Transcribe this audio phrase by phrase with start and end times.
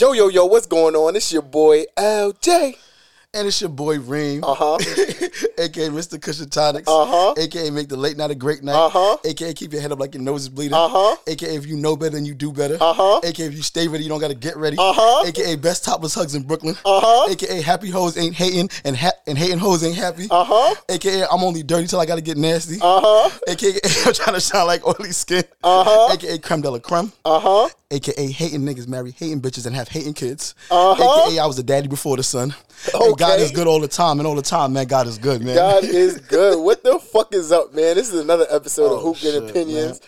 [0.00, 1.14] Yo, yo, yo, what's going on?
[1.14, 2.74] It's your boy LJ.
[3.32, 4.76] And it's your boy Reem, Uh huh.
[5.58, 6.20] aka Mr.
[6.20, 7.34] Kush and Tonics, Uh-huh.
[7.36, 9.18] aka make the late night a great night, Uh-huh.
[9.24, 11.14] aka keep your head up like your nose is bleeding, Uh-huh.
[11.28, 13.20] aka if you know better than you do better, Uh-huh.
[13.22, 15.24] aka if you stay ready you don't gotta get ready, Uh-huh.
[15.28, 17.30] aka best topless hugs in Brooklyn, Uh-huh.
[17.30, 20.74] aka happy hoes ain't hating and ha- and hating hoes ain't happy, Uh huh.
[20.88, 23.30] aka I'm only dirty till I gotta get nasty, Uh huh.
[23.46, 26.12] aka I'm trying to sound like oily skin, Uh-huh.
[26.14, 27.12] aka creme de la creme.
[27.24, 27.68] Uh huh.
[27.90, 30.54] AKA hating niggas marry hating bitches and have hating kids.
[30.70, 31.26] Uh-huh.
[31.26, 32.54] AKA I was a daddy before the son.
[32.94, 35.42] And God is good all the time, and all the time, man, God is good,
[35.42, 35.56] man.
[35.56, 36.58] God is good.
[36.70, 37.96] What the fuck is up, man?
[37.96, 40.00] This is another episode of Oh, Hoop shit, Getting Opinions.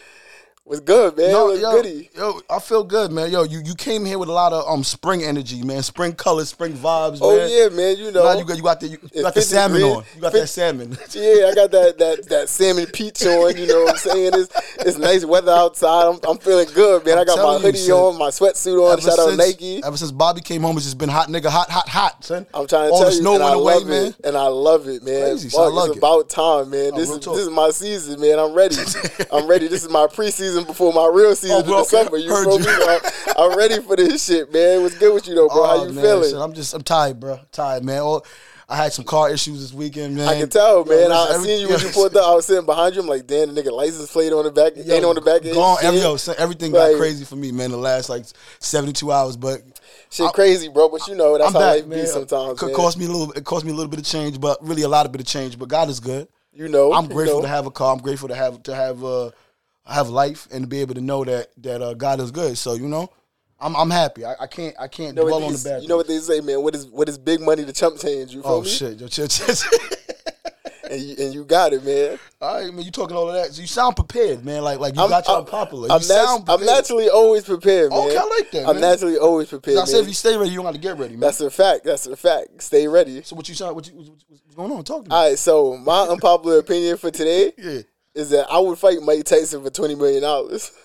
[0.64, 1.32] What's good, man?
[1.32, 2.08] No, What's yo, goody?
[2.16, 3.32] yo, I feel good, man.
[3.32, 5.82] Yo, you, you came here with a lot of um spring energy, man.
[5.82, 7.50] Spring colors, spring vibes, Oh man.
[7.50, 7.96] yeah, man.
[7.98, 8.22] You know.
[8.22, 9.96] Now you got you got the you, you got the salmon degrees.
[9.96, 10.04] on.
[10.14, 10.90] You got Fif- that salmon.
[11.14, 13.56] Yeah, I got that that that salmon peach on.
[13.56, 14.30] You know what I'm saying?
[14.34, 16.06] It's it's nice weather outside.
[16.06, 17.18] I'm, I'm feeling good, man.
[17.18, 19.00] I I'm got my telling you, hoodie on, my sweatsuit on.
[19.00, 19.82] Shout out since- Nike.
[19.82, 22.46] Ever since Bobby came home, it's just been hot, nigga, hot, hot, hot, son.
[22.54, 24.04] I'm trying to all tell the you, snow and went I away, love man.
[24.06, 25.22] it, and I love it, man.
[25.32, 25.98] Crazy, so Fuck, I like it's it.
[25.98, 26.92] about time, man.
[26.94, 27.34] Oh, This is talk.
[27.34, 28.38] this is my season, man.
[28.38, 28.76] I'm ready.
[29.32, 29.66] I'm ready.
[29.66, 31.82] This is my preseason before my real season Oh, in bro, okay.
[32.04, 32.16] December.
[32.18, 32.58] You Heard you.
[32.58, 33.10] me?
[33.36, 34.82] I'm ready for this shit, man.
[34.82, 35.64] What's good with you though, bro?
[35.66, 36.30] How Oh, you man, feeling?
[36.30, 37.40] shit, I'm just I'm tired, bro.
[37.50, 38.00] Tired, man.
[38.00, 38.24] All,
[38.68, 40.28] I had some car issues this weekend, man.
[40.28, 40.98] I can tell, man.
[40.98, 42.24] Yo, I, I listen, seen you when every- you pulled up.
[42.26, 43.02] I was sitting behind you.
[43.02, 45.44] I'm like, damn, the nigga license plate on the back, Yo, ain't on the back.
[45.44, 45.84] end, Gone, shit.
[45.86, 47.70] every, yo, so everything Like- got crazy for me, man.
[47.70, 48.24] The last like
[48.60, 49.60] 72 hours, but
[50.10, 50.88] Shit crazy, bro.
[50.90, 52.00] But you know, that's I'm how back, life man.
[52.00, 52.58] be sometimes.
[52.58, 52.74] Could man.
[52.76, 53.32] cost me a little.
[53.32, 55.26] It cost me a little bit of change, but really a lot of bit of
[55.26, 55.58] change.
[55.58, 56.28] But God is good.
[56.54, 57.42] You know, I'm you grateful know.
[57.42, 57.94] to have a car.
[57.94, 59.30] I'm grateful to have to have uh
[59.86, 62.56] have life and to be able to know that that uh, God is good.
[62.58, 63.10] So you know,
[63.60, 64.24] I'm I'm happy.
[64.24, 65.82] I, I can't I can't You know, dwell on the bad.
[65.82, 66.62] you know what they say, man.
[66.62, 68.32] What is what is big money to chump change?
[68.34, 68.68] You feel Oh me?
[68.68, 69.08] shit, yo.
[70.90, 72.18] And you, and you got it, man.
[72.38, 72.84] All right, man.
[72.84, 73.54] You talking all of that?
[73.54, 74.62] So you sound prepared, man.
[74.62, 75.88] Like like you I'm, got your I'm- popular.
[75.88, 78.00] You I'm, nat- I'm naturally always prepared, man.
[78.08, 78.80] Okay, I like that, I'm man.
[78.90, 79.78] naturally always prepared.
[79.78, 81.20] I said if you stay ready, you don't have to get ready, man.
[81.20, 81.84] That's a fact.
[81.84, 82.60] That's a fact.
[82.62, 83.22] Stay ready.
[83.22, 83.74] so what you sound?
[83.74, 84.84] What you, what's, what's going on?
[84.84, 85.16] Talk to me.
[85.16, 85.38] All right.
[85.38, 87.80] So my unpopular opinion for today yeah.
[88.14, 90.70] Is that I would fight Mike Tyson for twenty million dollars.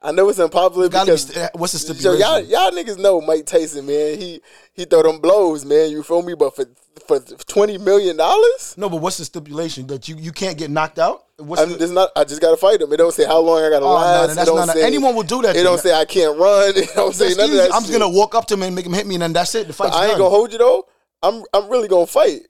[0.00, 2.20] I know it's unpopular Gotta be because what's the So stipulation?
[2.20, 4.16] y'all, y'all niggas know Mike Tyson, man.
[4.16, 4.40] He
[4.72, 5.90] he throw them blows, man.
[5.90, 6.34] You feel me?
[6.34, 6.66] But for
[7.08, 7.18] for
[7.48, 11.24] twenty million dollars, no, but what's the stipulation that you, you can't get knocked out?
[11.38, 12.10] What's I'm the, just not.
[12.14, 12.92] I just gotta fight him.
[12.92, 14.36] It don't say how long I gotta Oh, last.
[14.36, 16.72] that's it don't not- say anyone will do that It don't say I can't run.
[16.76, 17.58] It don't say none easy.
[17.58, 17.74] of that.
[17.74, 19.52] I'm just gonna walk up to him and make him hit me, and then that's
[19.56, 19.66] it.
[19.66, 20.18] The fight's I ain't done.
[20.20, 20.86] gonna hold you though.
[21.24, 22.42] I'm I'm really gonna fight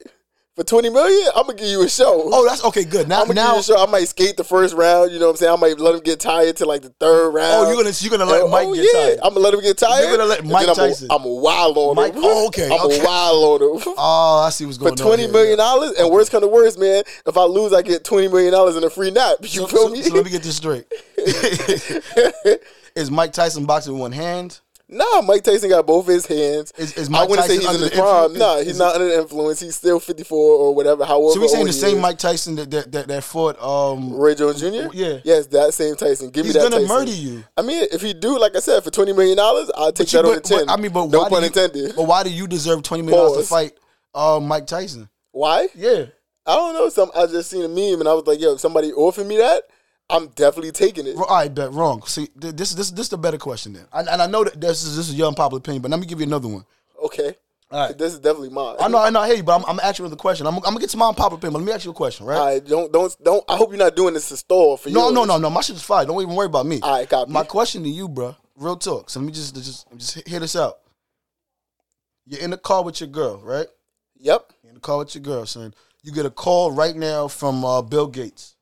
[0.59, 1.31] for twenty million.
[1.37, 2.23] I'm gonna give you a show.
[2.33, 2.83] Oh, that's okay.
[2.85, 3.09] Good.
[3.09, 3.47] Now, I'm gonna now.
[3.57, 3.83] give you a show.
[3.83, 5.13] I might skate the first round.
[5.13, 5.53] You know what I'm saying?
[5.53, 7.67] I might let him get tired to like the third oh, round.
[7.67, 9.01] oh, you're gonna you're gonna let Oh, Mike oh, get yeah.
[9.01, 9.19] tired.
[9.23, 10.03] I'm gonna let him get tired.
[10.09, 11.09] You're gonna let and Mike I'm a- Tyson.
[11.11, 12.21] I'm a wild on Mike- him.
[12.25, 13.01] oh, okay, I'm okay.
[13.01, 13.83] a wild on him.
[13.87, 15.07] Oh, oh, I see what's for going on.
[15.07, 15.33] twenty here.
[15.33, 17.05] million dollars, and worst come to worst, man.
[17.27, 19.37] If I lose, I get twenty million dollars in a free nap.
[19.43, 20.03] You So, feel so- me?
[20.03, 20.87] so let me get this straight.
[22.97, 24.59] Is Mike Tyson boxing with one hand?
[24.89, 26.73] Nah, Mike Tyson got both his hands.
[26.79, 28.25] Is- is I Mike wouldn't say Tyson he's in his the prime.
[28.33, 28.39] influence?
[28.39, 29.61] Nah, he's not under the influence.
[29.61, 31.05] He's still fifty four or whatever.
[31.05, 32.03] However, So we saying the same is.
[32.03, 33.61] Mike Tyson that that, that, that fought.
[33.63, 34.89] Um, Roy Jones Jr.
[34.93, 35.19] Yeah.
[35.25, 36.31] yes, that same Tyson.
[36.31, 36.67] Give he's me that.
[36.67, 37.07] He's gonna Tyson.
[37.07, 37.45] murder you.
[37.57, 40.23] I mean, if he do, like I said, for twenty million dollars, I'll take you-
[40.23, 40.67] that but- ten.
[40.67, 41.97] but, I mean, but no why pun do you, intended.
[41.97, 43.73] But why do you deserve twenty million dollars to fight
[44.15, 45.09] uh, Mike Tyson?
[45.33, 45.69] Why?
[45.75, 46.07] Yeah.
[46.47, 46.89] I don't know.
[46.89, 49.37] Some I just seen a meme and I was like, yo, if somebody offered me
[49.37, 49.65] that,
[50.11, 51.17] I'm definitely taking it.
[51.17, 52.03] All right, bet wrong.
[52.07, 54.61] See, th- this this this is the better question then, and, and I know that
[54.61, 56.65] this is this is your unpopular opinion, but let me give you another one.
[57.05, 57.35] Okay.
[57.71, 57.99] All right.
[57.99, 58.77] This is definitely mine.
[58.81, 60.47] I know, I know, I you, but I'm, I'm asking you the question.
[60.47, 62.25] I'm, I'm gonna get to my unpopular opinion, but let me ask you a question,
[62.25, 62.39] right?
[62.39, 63.45] All right, don't don't don't.
[63.49, 64.95] I hope you're not doing this to stall for you.
[64.95, 65.51] no, no, no, no.
[65.51, 66.07] My shit is fine.
[66.07, 66.81] Don't even worry about me.
[66.81, 67.31] All right, copy.
[67.31, 69.11] My question to you, bro, real talk.
[69.11, 70.79] So let me just just just hear this out.
[72.25, 73.67] You're in the car with your girl, right?
[74.17, 74.53] Yep.
[74.63, 75.75] You're in the car with your girl, son.
[76.03, 78.55] You get a call right now from uh, Bill Gates.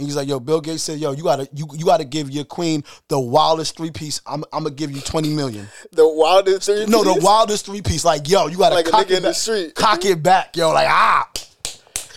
[0.00, 2.44] And he's like, "Yo, Bill Gates said, yo, you gotta, you, you gotta give your
[2.44, 4.22] queen the wildest three piece.
[4.26, 5.68] I'm, I'm gonna give you twenty million.
[5.92, 6.86] The wildest three.
[6.86, 8.02] No, the wildest three piece.
[8.04, 9.74] Like, yo, you gotta Like cock it in the back, street.
[9.74, 10.70] cock it back, yo.
[10.72, 11.30] Like ah,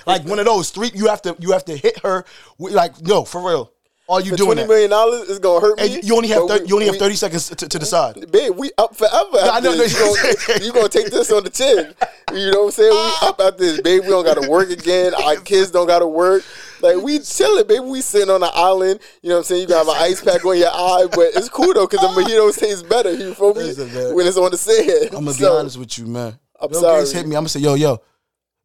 [0.08, 0.92] like one of those three.
[0.94, 2.24] You have to, you have to hit her.
[2.58, 3.70] Like, no, for real.
[4.10, 5.96] Are you For doing twenty million dollars is gonna hurt me.
[5.96, 8.32] And you only have, 30, we- you only have we- thirty seconds to, to decide.
[8.32, 9.38] Babe, we up forever.
[9.40, 11.94] I after know, no, You gonna, gonna take this on the chin.
[12.34, 12.92] You know what I'm saying?
[12.92, 14.02] We up after this, babe.
[14.04, 15.14] We don't gotta work again.
[15.14, 16.44] Our kids don't gotta work.
[16.84, 17.80] Like we chilling, baby.
[17.80, 19.00] We sitting on an island.
[19.22, 19.62] You know what I'm saying?
[19.62, 22.60] You got an ice pack on your eye, but it's cool though because the mojitos
[22.60, 23.14] taste better.
[23.14, 23.64] You feel me?
[23.64, 24.14] Listen.
[24.16, 25.14] When it's on the sand.
[25.16, 26.38] I'm gonna be honest with you, man.
[26.60, 27.00] I'm Bill sorry.
[27.02, 27.36] Gates hit me.
[27.36, 28.00] I'm gonna say, yo, yo,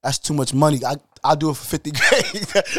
[0.02, 0.80] that's too much money.
[0.84, 2.00] I I'll do it for fifty k.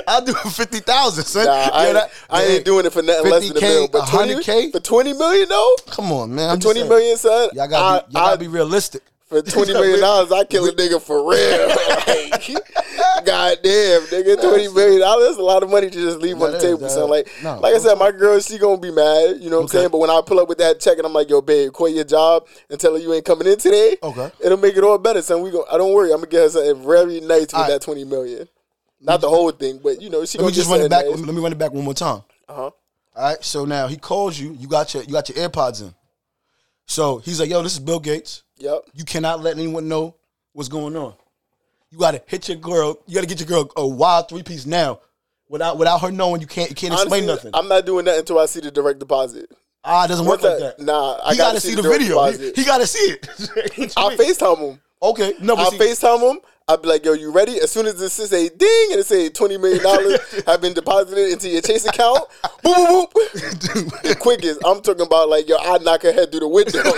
[0.07, 1.45] I'll do it for fifty thousand, son.
[1.45, 3.61] Nah, I, Yeah, ain't, that- I ain't doing it for nothing less than a 50K,
[3.63, 3.89] million.
[3.91, 4.71] But 20, 100K?
[4.71, 6.49] for twenty million though, Come on, man.
[6.49, 6.89] I'm for twenty saying.
[6.89, 7.49] million, son.
[7.53, 7.77] Y'all gotta, be,
[8.17, 9.03] I- y'all gotta I- be realistic.
[9.27, 12.59] for twenty million dollars, I kill a nigga for real.
[13.25, 15.27] God damn, nigga, twenty million dollars.
[15.27, 16.77] That's a lot of money to just leave on the That is, table.
[16.79, 19.37] that- So like, no, like I said, my girl, she gonna be mad.
[19.41, 19.89] You know what I'm saying?
[19.91, 22.03] But when I pull up with that check and I'm like, yo, babe, quit your
[22.05, 23.97] job and tell her you ain't coming in today.
[24.01, 24.31] Okay.
[24.43, 25.21] it'll make it all better.
[25.21, 25.65] Son, we go.
[25.71, 26.11] I don't worry.
[26.11, 28.47] I'm gonna get her something very nice with All that twenty million.
[29.01, 31.05] Not the whole thing, but you know, she Let me just run it back.
[31.05, 31.19] nice.
[31.19, 32.21] Let me run it back one more time.
[32.47, 32.61] Uh huh.
[32.61, 32.73] All
[33.15, 33.43] right.
[33.43, 34.53] So now he calls you.
[34.53, 35.93] You got your you got your AirPods in.
[36.85, 38.43] So he's like, "Yo, this is Bill Gates.
[38.57, 38.81] Yep.
[38.93, 40.15] You cannot let anyone know
[40.53, 41.13] what's going on.
[41.91, 42.99] You got to hit your girl.
[43.07, 44.99] You got to get your girl a wild three piece now,
[45.47, 46.41] without without her knowing.
[46.41, 47.51] You can't you can't explain Honestly, nothing.
[47.53, 49.49] I'm not doing that until I see the direct deposit.
[49.83, 50.83] ah, it doesn't work Once like that.
[50.83, 52.23] Nah, I he gotta gotta see the direct video.
[52.25, 52.55] He, deposit.
[52.57, 53.93] he got to see it.
[53.97, 54.81] I'll FaceTime him.
[55.01, 56.39] okay, no, but I'll see, FaceTime him.
[56.67, 57.59] I'll be like, yo, you ready?
[57.59, 59.81] As soon as this is a ding and it say $20 million
[60.45, 62.19] have been deposited into your Chase account,
[62.63, 64.01] boop, boop, boop.
[64.03, 64.59] the quickest.
[64.63, 66.83] I'm talking about like, yo, I knock her head through the window.
[66.83, 66.93] dog.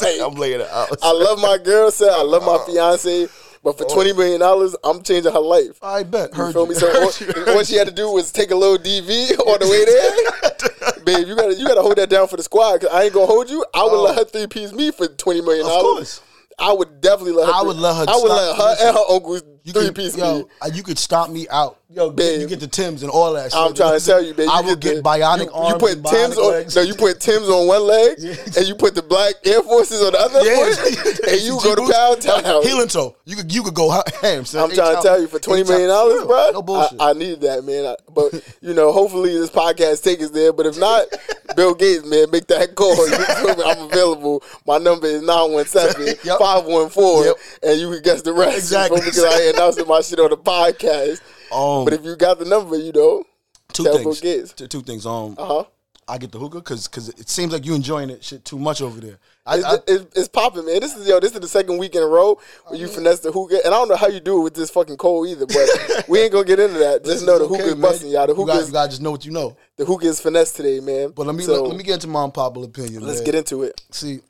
[0.00, 0.96] Like, I'm laying it out.
[1.02, 2.10] I love my girl, sir.
[2.10, 3.28] I love my fiance.
[3.64, 5.78] But for $20 million, I'm changing her life.
[5.82, 6.30] I bet.
[6.32, 6.70] You Heard feel you.
[6.70, 6.74] me?
[6.74, 7.44] So Heard you.
[7.52, 11.04] all, all she had to do was take a little DV on the way there.
[11.04, 12.80] Babe, you gotta you gotta hold that down for the squad.
[12.80, 13.64] Cause I ain't gonna hold you.
[13.74, 14.18] I would let oh.
[14.20, 16.18] her three piece me for twenty million Of dollars.
[16.18, 16.22] course.
[16.58, 17.52] I would definitely let her.
[17.54, 19.94] I would let her I would stop- let her and her uncles You three could-
[19.94, 20.44] piece yo, me.
[20.60, 21.78] uh, you could stomp me out.
[21.94, 22.40] Yo, Babe.
[22.40, 23.60] you get the Tims and all that shit.
[23.60, 24.48] I'm trying to tell you, babe.
[24.50, 25.72] I will get bionic you, arms.
[25.72, 26.50] You put and Tim's on.
[26.52, 26.74] legs.
[26.74, 28.34] No, you put Tim's on one leg, Yeah.
[28.56, 30.74] and you put the black Air Forces on the other Yeah.
[30.74, 31.92] foot, and you go to.
[31.92, 32.62] Pound Town.
[32.62, 33.14] Healing toe.
[33.26, 34.02] You could you could go ham.
[34.22, 36.50] I'm trying to tell you for twenty million dollars, bro.
[36.54, 36.98] No bullshit.
[36.98, 37.84] I, I need that, man.
[37.84, 38.32] I, but
[38.62, 40.54] you know, hopefully this podcast takes us there.
[40.54, 41.04] But if not,
[41.56, 42.96] Bill Gates, man, make that call.
[43.06, 43.62] You feel me?
[43.66, 44.42] I'm available.
[44.66, 47.36] My number is 917 514 Yep.
[47.64, 48.56] and you can guess the rest.
[48.56, 49.02] Exactly.
[49.04, 49.28] You feel me?
[49.28, 51.20] Because I announcing my shit on the podcast.
[51.52, 53.24] um, But if you got the number, you know,
[53.72, 54.52] two things.
[54.52, 55.06] Two, two things.
[55.06, 55.64] Um, uh huh.
[56.08, 58.82] I get the hookah because because it seems like you enjoying it shit too much
[58.82, 59.18] over there.
[59.46, 60.80] I, It's, I, it's, it's popping, man.
[60.80, 61.20] This is yo.
[61.20, 63.78] This is the second week in a row where you finesse the hookah, and I
[63.78, 65.46] don't know how you do it with this fucking cold either.
[65.46, 67.04] But we ain't gonna get into that.
[67.04, 67.80] Just know the okay, hookah man.
[67.80, 68.26] busting, y'all.
[68.26, 69.56] The You gotta, hookah, you gotta just know what you know.
[69.76, 71.10] the hookah is finesse today, man.
[71.10, 73.02] But let me So, let, me get into my unpopular opinion.
[73.04, 73.24] Let's man.
[73.26, 73.80] get into it.
[73.92, 74.20] See,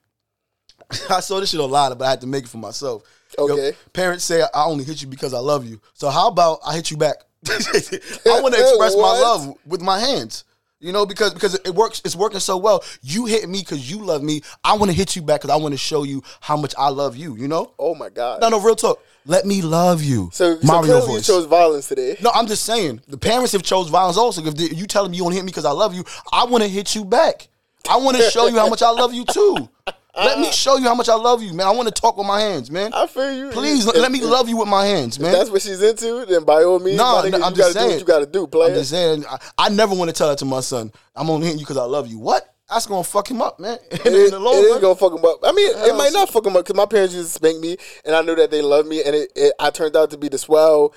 [1.10, 3.02] I saw this shit a lot, but I had to make it for myself.
[3.38, 3.72] Okay.
[3.92, 5.80] parents say I only hit you because I love you.
[5.94, 7.16] So how about I hit you back?
[7.48, 10.44] I want to express my love with my hands.
[10.80, 12.02] You know, because because it works.
[12.04, 12.82] It's working so well.
[13.02, 14.42] You hit me because you love me.
[14.64, 16.88] I want to hit you back because I want to show you how much I
[16.88, 17.36] love you.
[17.36, 17.72] You know?
[17.78, 18.40] Oh my god.
[18.40, 19.00] No, no, real talk.
[19.24, 20.30] Let me love you.
[20.32, 22.16] So, so Mario clearly you chose violence today.
[22.20, 24.44] No, I'm just saying the parents have chose violence also.
[24.44, 26.46] If they, you tell them you want to hit me because I love you, I
[26.46, 27.46] want to hit you back.
[27.88, 29.68] I want to show you how much I love you too.
[30.14, 31.66] Let me uh, show you how much I love you, man.
[31.66, 32.92] I want to talk with my hands, man.
[32.92, 33.50] I feel you.
[33.50, 35.32] Please If- let me if love you with my hands, man.
[35.32, 36.26] That's what she's into.
[36.26, 37.90] Then by all means, no, nigga, I'm you just gotta do saying.
[37.90, 39.24] what you gotta do, I'm just saying.
[39.28, 40.92] I, I never want to tell that to my son.
[41.16, 42.18] I'm only hitting you because I love you.
[42.18, 42.48] What?
[42.68, 43.78] That's gonna fuck him up, man.
[43.90, 44.80] It in the long it is run.
[44.82, 45.38] gonna fuck him up.
[45.44, 47.76] I mean, it might not fuck him up because my parents used to spank me,
[48.04, 50.28] and I knew that they loved me, and it, it, I turned out to be
[50.28, 50.94] the swell,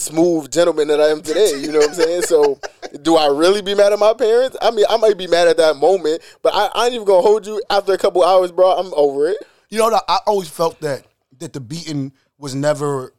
[0.00, 1.52] smooth gentleman that I am today.
[1.60, 2.22] You know what I'm saying?
[2.22, 2.58] So,
[3.02, 4.56] do I really be mad at my parents?
[4.60, 7.22] I mean, I might be mad at that moment, but I, I ain't even gonna
[7.22, 7.62] hold you.
[7.70, 9.38] After a couple hours, bro, I'm over it.
[9.68, 11.06] You know I always felt that
[11.38, 13.14] that the beating was never.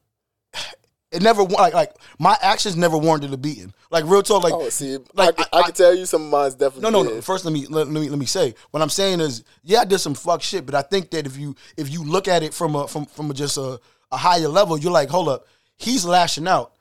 [1.11, 3.73] It never like like my actions never warranted a beating.
[3.89, 6.55] Like real talk, like Oh, see, like I, I, can tell you some of mine's
[6.55, 6.89] definitely.
[6.89, 7.21] No, no, no.
[7.21, 9.85] First, let me let, let me let me say what I'm saying is, yeah, I
[9.85, 12.53] did some fuck shit, but I think that if you if you look at it
[12.53, 15.45] from a from from a, just a, a higher level, you're like, hold up,
[15.81, 16.73] he's lashing out.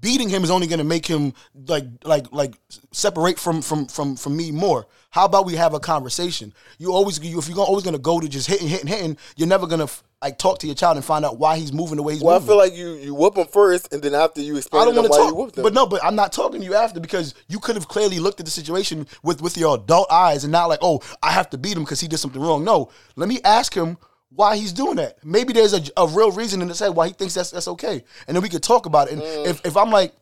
[0.00, 1.32] Beating him is only going to make him
[1.68, 2.54] like like like
[2.92, 4.86] separate from from from from me more.
[5.10, 6.52] How about we have a conversation?
[6.78, 9.48] You always you if you're always going to go to just hitting hitting hitting, you're
[9.48, 12.02] never going to like talk to your child and find out why he's moving the
[12.02, 14.56] way he's Well, I feel like you you whoop him first, and then after you
[14.56, 15.62] explain I don't want to talk, whooped him.
[15.62, 18.40] but no, but I'm not talking to you after because you could have clearly looked
[18.40, 21.58] at the situation with with your adult eyes and not like, oh, I have to
[21.58, 22.64] beat him because he did something wrong.
[22.64, 23.98] No, let me ask him
[24.30, 25.24] why he's doing that.
[25.24, 28.02] Maybe there's a, a real reason in his head why he thinks that's that's okay,
[28.26, 29.14] and then we could talk about it.
[29.14, 29.46] And Mm.
[29.46, 30.12] if if I'm like,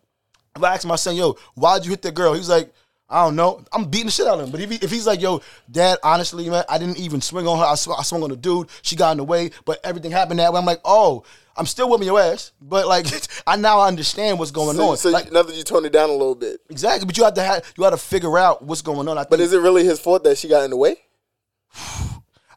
[0.57, 2.35] if I ask my son, yo, why'd you hit that girl?
[2.35, 2.73] He's like.
[3.07, 3.63] I don't know.
[3.71, 4.51] I'm beating the shit out of him.
[4.51, 7.59] But if, he, if he's like, yo, dad, honestly, man, I didn't even swing on
[7.59, 7.65] her.
[7.65, 8.69] I, sw- I swung on the dude.
[8.81, 10.59] She got in the way, but everything happened that way.
[10.59, 11.23] I'm like, oh,
[11.55, 12.53] I'm still whipping your ass.
[12.63, 13.07] But like,
[13.47, 14.97] I now understand what's going so, on.
[14.97, 17.35] so like, now that you tone it down a little bit, Exactly, but you have
[17.35, 19.19] to have you have to figure out what's going on.
[19.19, 20.97] I think, but is it really his fault that she got in the way?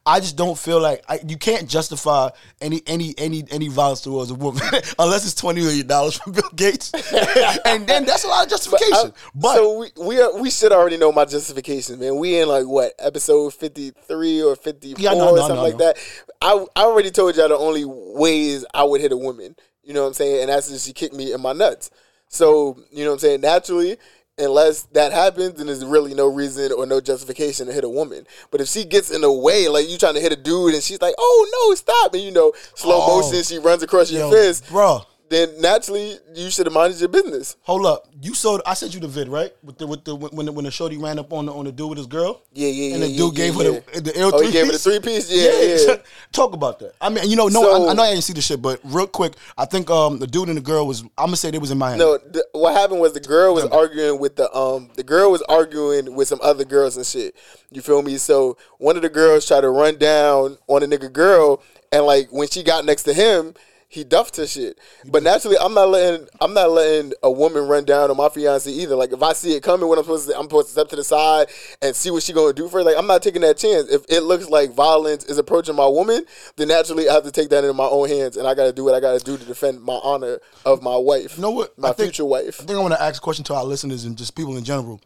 [0.07, 2.29] I just don't feel like I, you can't justify
[2.61, 4.63] any any any any violence towards a woman
[4.99, 6.93] unless it's twenty million dollars from Bill Gates,
[7.65, 8.93] and then that's a lot of justification.
[8.93, 12.15] Uh, but, so we we are, we should already know my justification, man.
[12.15, 15.37] We in like what episode fifty three or fifty four Yeah, I know, I or
[15.39, 15.97] something I like that.
[16.41, 19.57] I I already told y'all the only ways I would hit a woman.
[19.83, 20.41] You know what I'm saying?
[20.43, 21.91] And that's if she kicked me in my nuts.
[22.29, 23.41] So you know what I'm saying?
[23.41, 23.97] Naturally.
[24.39, 28.27] Unless that happens, then there's really no reason or no justification to hit a woman.
[28.51, 30.83] But if she gets in the way, like you trying to hit a dude, and
[30.83, 33.21] she's like, "Oh no, stop!" and you know, slow Oh.
[33.21, 34.69] motion, she runs across your yo, fist.
[34.69, 37.57] bro, then naturally you should have minded your business.
[37.63, 38.59] Hold up, you saw.
[38.65, 40.97] I sent you the vid right with the with the when the, when the shorty
[40.97, 42.41] ran up on the on the dude with his girl.
[42.53, 42.93] Yeah, yeah, yeah.
[42.95, 44.65] And the yeah, dude yeah, gave yeah, her the the L Oh, three he gave
[44.67, 45.29] her the three piece.
[45.31, 45.95] Yeah, yeah.
[46.31, 46.93] Talk about that.
[47.01, 48.79] I mean, you know, no, So- I, I know I didn't see the shit, but
[48.83, 51.01] real quick, I think um the dude and the girl was.
[51.17, 51.99] I'm gonna say they was in Miami.
[51.99, 55.41] No, the, what happened was the girl was arguing with the um the girl was
[55.43, 57.35] arguing with some other girls and shit.
[57.71, 58.17] You feel me?
[58.17, 62.29] So one of the girls tried to run down on a nigga girl, and like
[62.31, 63.53] when she got next to him,
[63.89, 64.79] he duffed her shit.
[65.05, 68.69] But naturally, I'm not letting I'm not letting a woman run down on my fiance
[68.69, 68.95] either.
[68.95, 70.97] Like if I see it coming, what I'm supposed to I'm supposed to step to
[70.97, 71.47] the side
[71.81, 72.85] and see what she gonna do first.
[72.85, 73.89] Like I'm not taking that chance.
[73.89, 76.25] If it looks like violence is approaching my woman,
[76.57, 78.73] then naturally I have to take that into my own hands, and I got to
[78.73, 81.37] do what I got to do to defend my honor of my wife.
[81.37, 81.77] You know what?
[81.77, 82.59] My think- future wife.
[82.61, 84.65] I think I want to ask a question to our listeners and just people in
[84.65, 84.99] general.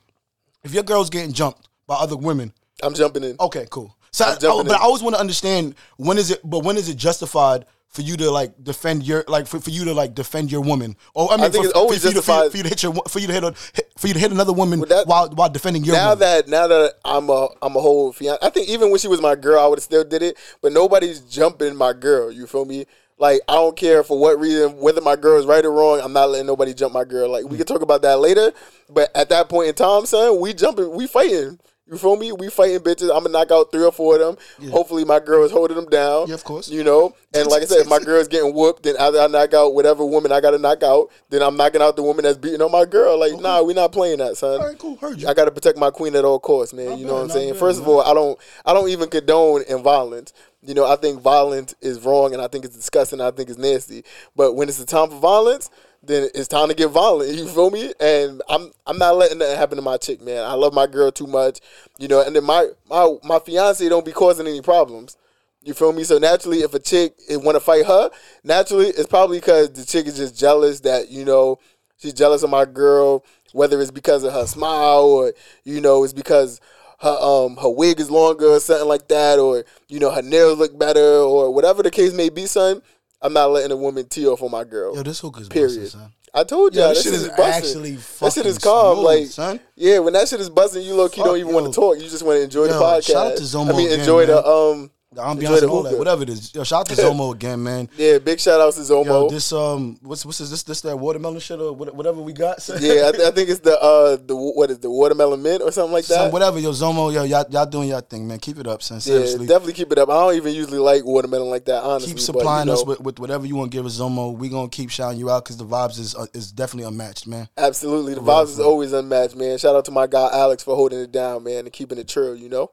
[0.64, 3.36] If your girl's getting jumped by other women, I'm jumping in.
[3.40, 3.96] okay, cool.
[4.12, 4.72] So, I, but in.
[4.72, 8.16] I always want to understand when is it, but when is it justified for you
[8.18, 10.96] to like defend your like for, for you to like defend your woman?
[11.14, 12.70] Or I mean, think for, it's always for, you to, for, you, for you to
[12.70, 13.52] hit your for you to hit a,
[13.98, 16.20] for you to hit another woman that- while while defending your Now woman.
[16.20, 19.22] that now that I'm a I'm a whole fiance, I think even when she was
[19.22, 20.38] my girl, I would have still did it.
[20.62, 22.32] But nobody's jumping my girl.
[22.32, 22.86] You feel me?
[23.18, 26.00] Like I don't care for what reason, whether my girl is right or wrong.
[26.02, 27.30] I'm not letting nobody jump my girl.
[27.30, 27.58] Like we hmm.
[27.58, 28.52] can talk about that later.
[28.90, 31.60] But at that point in time, son, we jumping, we fighting.
[31.90, 32.32] You feel me?
[32.32, 33.10] We fighting bitches.
[33.10, 34.70] I'm gonna knock out three or four of them.
[34.70, 36.28] Hopefully, my girl is holding them down.
[36.28, 36.70] Yeah, of course.
[36.70, 39.28] You know, and like I said, if my girl is getting whooped, then after I
[39.28, 42.38] knock out whatever woman I gotta knock out, then I'm knocking out the woman that's
[42.38, 43.20] beating on my girl.
[43.20, 44.62] Like, nah, we not playing that, son.
[44.62, 44.96] All right, cool.
[44.98, 45.28] Heard you.
[45.28, 46.90] I got to protect my queen at all costs, man.
[46.92, 47.52] Not you know bad, what I'm saying?
[47.54, 50.34] bad, First of all, I don't I don't even condone in violence.
[50.64, 53.20] You know, I think violence is wrong and I think it's disgusting.
[53.20, 54.04] I think it's nasty.
[54.36, 55.72] But when it's the time for violence,
[56.03, 57.36] then it's time to get violent.
[57.36, 57.93] You feel me?
[58.00, 60.43] And I'm I'm not letting that happen to my chick, man.
[60.43, 61.60] I love my girl too much.
[62.00, 65.17] You know, and then my my my fiance don't be causing any problems.
[65.63, 66.03] You feel me?
[66.03, 68.10] So naturally, if a chick want to fight her,
[68.43, 71.60] naturally it's probably because the chick is just jealous that you know
[71.98, 73.24] she's jealous of my girl.
[73.53, 75.34] Whether it's because of her smile or
[75.65, 76.60] you know it's because
[77.01, 80.58] her um her wig is longer or something like that, or you know her nails
[80.58, 82.81] look better or whatever the case may be, son.
[83.22, 84.96] I'm not letting a woman tee off on my girl.
[84.96, 85.68] Yo, this hook is period.
[85.80, 86.13] busting, son.
[86.34, 87.46] I told y'all this that shit is is busting.
[87.46, 89.60] actually that shit is fucking calm, smooth, like son.
[89.75, 90.00] yeah.
[90.00, 91.98] When that shit is buzzing, you low key don't even want to talk.
[91.98, 93.06] You just want to enjoy the podcast.
[93.06, 94.82] shout out to Zomo I mean, again, enjoy the man.
[94.84, 94.92] um.
[95.13, 96.56] The ambiance the and all that, whatever it is.
[96.56, 97.89] Yo, shout out to Zomo again, man.
[97.98, 99.06] Yeah, big shout outs to Zomo.
[99.06, 100.50] Yo, this um, what's what's this?
[100.50, 102.65] This, this that watermelon shit or whatever we got.
[102.80, 105.72] yeah, I, th- I think it's the uh the what is the watermelon mint or
[105.74, 106.15] something like that.
[106.15, 108.39] Son, whatever, yo, Zomo, yo, y'all, y'all doing y'all thing, man.
[108.39, 109.01] Keep it up, son.
[109.03, 110.08] yeah, definitely keep it up.
[110.08, 111.84] I don't even usually like watermelon like that.
[111.84, 114.00] Honestly, keep but, supplying you know, us with, with whatever you want to give us,
[114.00, 114.34] Zomo.
[114.34, 117.50] We gonna keep shouting you out because the vibes is uh, is definitely unmatched, man.
[117.58, 119.58] Absolutely, the vibes is always unmatched, man.
[119.58, 122.34] Shout out to my guy Alex for holding it down, man, and keeping it true.
[122.34, 122.72] You know,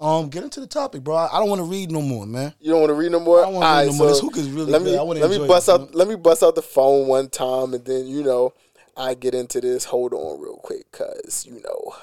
[0.00, 1.14] Um, get into the topic, bro.
[1.14, 2.54] I, I don't want to read no more, man.
[2.58, 3.40] you don't want to read no more.
[3.40, 4.06] I don't wanna read Alright, no more.
[4.08, 4.92] This so hookah is really let good.
[4.92, 5.90] me I let me bust it, out man.
[5.92, 8.54] let me bust out the phone one time, and then you know
[8.96, 9.84] I get into this.
[9.84, 11.94] Hold on, real quick, cause you know,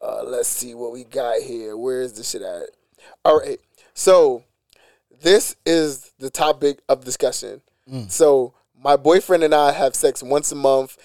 [0.00, 1.76] uh, let's see what we got here.
[1.76, 2.68] Where is this shit at?
[3.24, 3.58] All right,
[3.94, 4.44] so
[5.20, 7.62] this is the topic of discussion.
[7.90, 8.10] Mm.
[8.10, 10.96] So my boyfriend and I have sex once a month.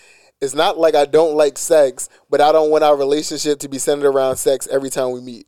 [0.41, 3.77] It's not like I don't like sex, but I don't want our relationship to be
[3.77, 5.47] centered around sex every time we meet.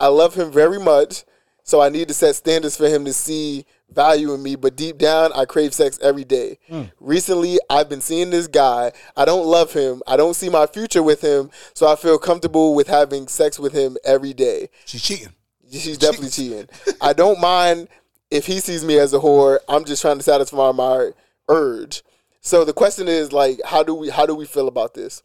[0.00, 1.24] I love him very much,
[1.62, 4.98] so I need to set standards for him to see value in me, but deep
[4.98, 6.58] down, I crave sex every day.
[7.00, 8.92] Recently, I've been seeing this guy.
[9.16, 10.02] I don't love him.
[10.06, 13.72] I don't see my future with him, so I feel comfortable with having sex with
[13.72, 14.68] him every day.
[14.84, 15.34] She's cheating.
[15.70, 16.68] She's definitely cheating.
[17.00, 17.88] I don't mind
[18.30, 19.58] if he sees me as a whore.
[19.68, 21.10] I'm just trying to satisfy my
[21.48, 22.02] urge.
[22.40, 25.22] So the question is like, how do we how do we feel about this?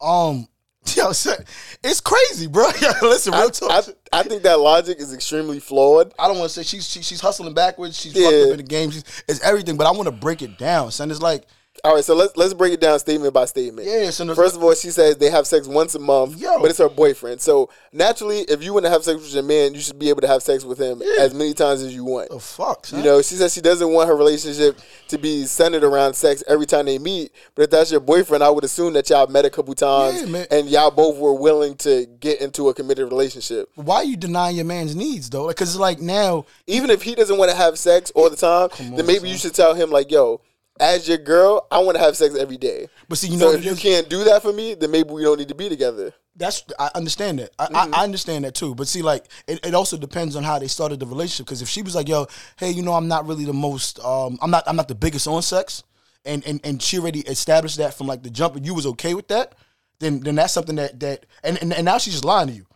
[0.00, 0.48] Um,
[0.96, 2.64] yo, it's crazy, bro.
[2.80, 3.70] Yo, listen, real I, talk.
[4.12, 6.12] I, I think that logic is extremely flawed.
[6.18, 7.98] I don't want to say she's she, she's hustling backwards.
[7.98, 8.24] She's Yeah.
[8.30, 8.90] fucked up in the game.
[8.90, 11.10] She's it's everything, but I want to break it down, son.
[11.10, 11.46] It's like
[11.84, 13.88] All right, so let's let's break it down statement by statement.
[13.88, 14.28] yeah, son.
[14.28, 16.60] the- First of all, she says they have sex once a month, Yo.
[16.60, 17.40] but it's her boyfriend.
[17.40, 20.20] So naturally, if you want to have sex with your man, you should be able
[20.20, 22.30] to have sex with him as many times as you want.
[22.30, 23.00] the fuck, son?
[23.00, 26.66] You know, she says she doesn't want her relationship to be centered around sex every
[26.66, 27.32] time they meet.
[27.56, 30.44] But if that's your boyfriend, I would assume that y'all met a couple times Yeah,
[30.52, 33.68] and y'all both were willing to get into a committed relationship.
[33.74, 35.48] Why are you denying your man's needs though?
[35.48, 38.68] Because it's like now, Even if he doesn't want to have sex all the time,
[38.78, 39.28] on, then maybe son.
[39.30, 40.40] you should tell him like, "Yo,
[40.82, 43.52] as your girl, I want to have sex every day." but see, you So know,
[43.52, 46.12] if you can't do that for me, then maybe we don't need to be together.
[46.36, 47.50] that's I understand that.
[47.58, 47.94] I, Mm-hmm.
[47.94, 48.74] I, I understand that too.
[48.74, 51.46] But see, like it, it also depends on how they started the relationship.
[51.46, 52.26] Because if she was like, "Yo,
[52.58, 55.26] hey, you know, I'm not really the most, um, I'm not, I'm not the biggest
[55.28, 55.84] on sex,"
[56.24, 59.14] and and and she already established that from like the jump, and you was okay
[59.14, 59.54] with that,
[60.00, 62.66] then then that's something that that and and, and now she's just lying to you.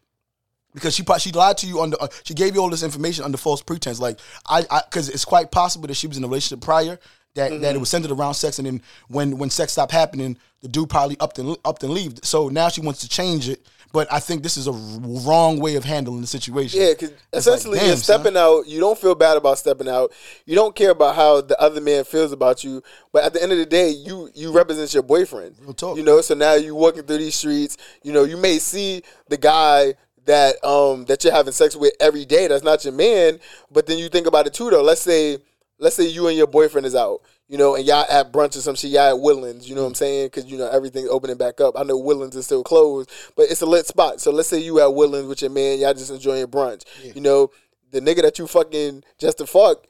[0.74, 3.38] Because she she lied to you under uh, she gave you all this information under
[3.38, 6.98] false pretense like I because it's quite possible that she was in a relationship prior
[7.36, 7.62] that Mm-hmm.
[7.62, 10.90] that it was centered around sex, and then when when sex stopped happening, the dude
[10.90, 12.18] probably upped and upped and leave.
[12.24, 15.76] So now she wants to change it, but I think this is a wrong way
[15.76, 16.80] of handling the situation.
[16.80, 18.20] Yeah, because like, essentially damn, you're son.
[18.20, 18.66] stepping out.
[18.66, 20.12] You don't feel bad about stepping out.
[20.44, 22.82] You don't care about how the other man feels about you.
[23.12, 25.56] But at the end of the day, you you represent your boyfriend.
[25.60, 25.96] Real talk.
[25.96, 27.76] You know, so now you're walking through these streets.
[28.02, 32.24] You know, you may see the guy that um that you're having sex with every
[32.24, 32.48] day.
[32.48, 33.38] That's not your man.
[33.70, 34.82] But then you think about it too, though.
[34.82, 35.38] Let's say
[35.78, 37.20] let's say you and your boyfriend is out.
[37.48, 39.88] You know, and y'all at brunch or some shit, y'all at Woodlands, you know what
[39.88, 40.26] I'm saying?
[40.26, 41.78] Because, you know, everything's opening back up.
[41.78, 44.20] I know Woodlands is still closed, but it's a lit spot.
[44.20, 46.82] So let's say you at Woodlands with your man, y'all just enjoying brunch.
[47.14, 47.52] You know,
[47.92, 49.86] the nigga that you fucking just to fuck,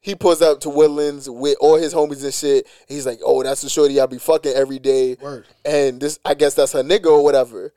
[0.00, 2.66] he pulls up to Woodlands with all his homies and shit.
[2.88, 5.16] He's like, oh, that's the shorty I be fucking every day.
[5.20, 5.46] Word.
[5.64, 7.72] And this, I guess that's her nigga or whatever.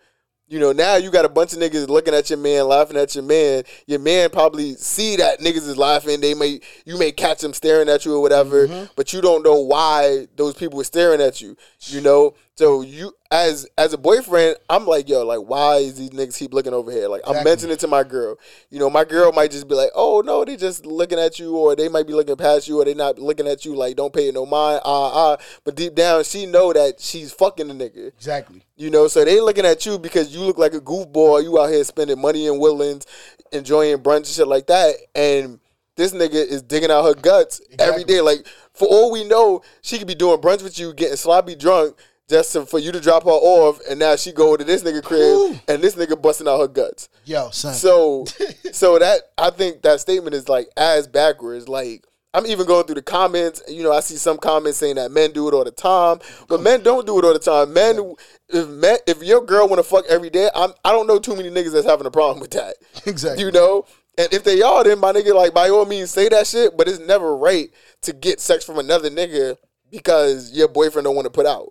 [0.50, 3.13] You know, now you got a bunch of niggas looking at your man, laughing at
[3.13, 3.63] your man.
[3.86, 6.22] Your man probably see that niggas is laughing.
[6.22, 8.86] They may, you may catch them staring at you or whatever, Mm-hmm.
[8.96, 11.56] but you don't know why those people were staring at you.
[11.82, 16.10] You know, so you as as a boyfriend, I'm like, yo, like, why is these
[16.10, 17.08] niggas keep looking over here?
[17.08, 18.38] Like, I'm mentioning it to my girl.
[18.70, 21.56] You know, my girl might just be like, oh no, they just looking at you,
[21.56, 23.75] or they might be looking past you, or they not looking at you.
[23.75, 25.38] Like, don't pay it no mind, ah ah.
[25.63, 28.08] But deep down, she know that she's fucking the nigga.
[28.08, 28.62] Exactly.
[28.75, 31.42] You know, so they looking at you because you look like a goofball.
[31.42, 33.08] You out here spending money in Woodlands,
[33.54, 34.96] enjoying brunch and shit like that.
[35.16, 35.62] And
[35.96, 38.04] this nigga is digging out her guts every Exactly.
[38.04, 38.22] day.
[38.22, 41.98] Like, for all we know, she could be doing brunch with you, getting sloppy drunk,
[42.29, 43.79] just to, for you to drop her off.
[43.89, 45.59] And now she go to this nigga crib, Ooh.
[45.67, 47.09] and this nigga busting out her guts.
[47.25, 47.74] Yo, son.
[47.74, 48.25] So,
[48.71, 51.67] so that I think that statement is like as backwards.
[51.67, 53.63] Like I'm even going through the comments.
[53.67, 56.62] You know, I see some comments saying that men do it all the time, but
[56.62, 57.74] men don't do it all the time.
[57.74, 58.15] Men,
[58.50, 61.36] if men, if your girl want to fuck every day, I'm, I don't know too
[61.36, 62.75] many niggas that's having a problem with that.
[63.05, 63.43] Exactly.
[63.43, 63.86] You know,
[64.17, 66.77] and if they are, then my nigga, like by all means, say that shit.
[66.77, 67.71] But it's never right
[68.03, 69.57] to get sex from another nigga
[69.89, 71.69] because your boyfriend don't want to put out.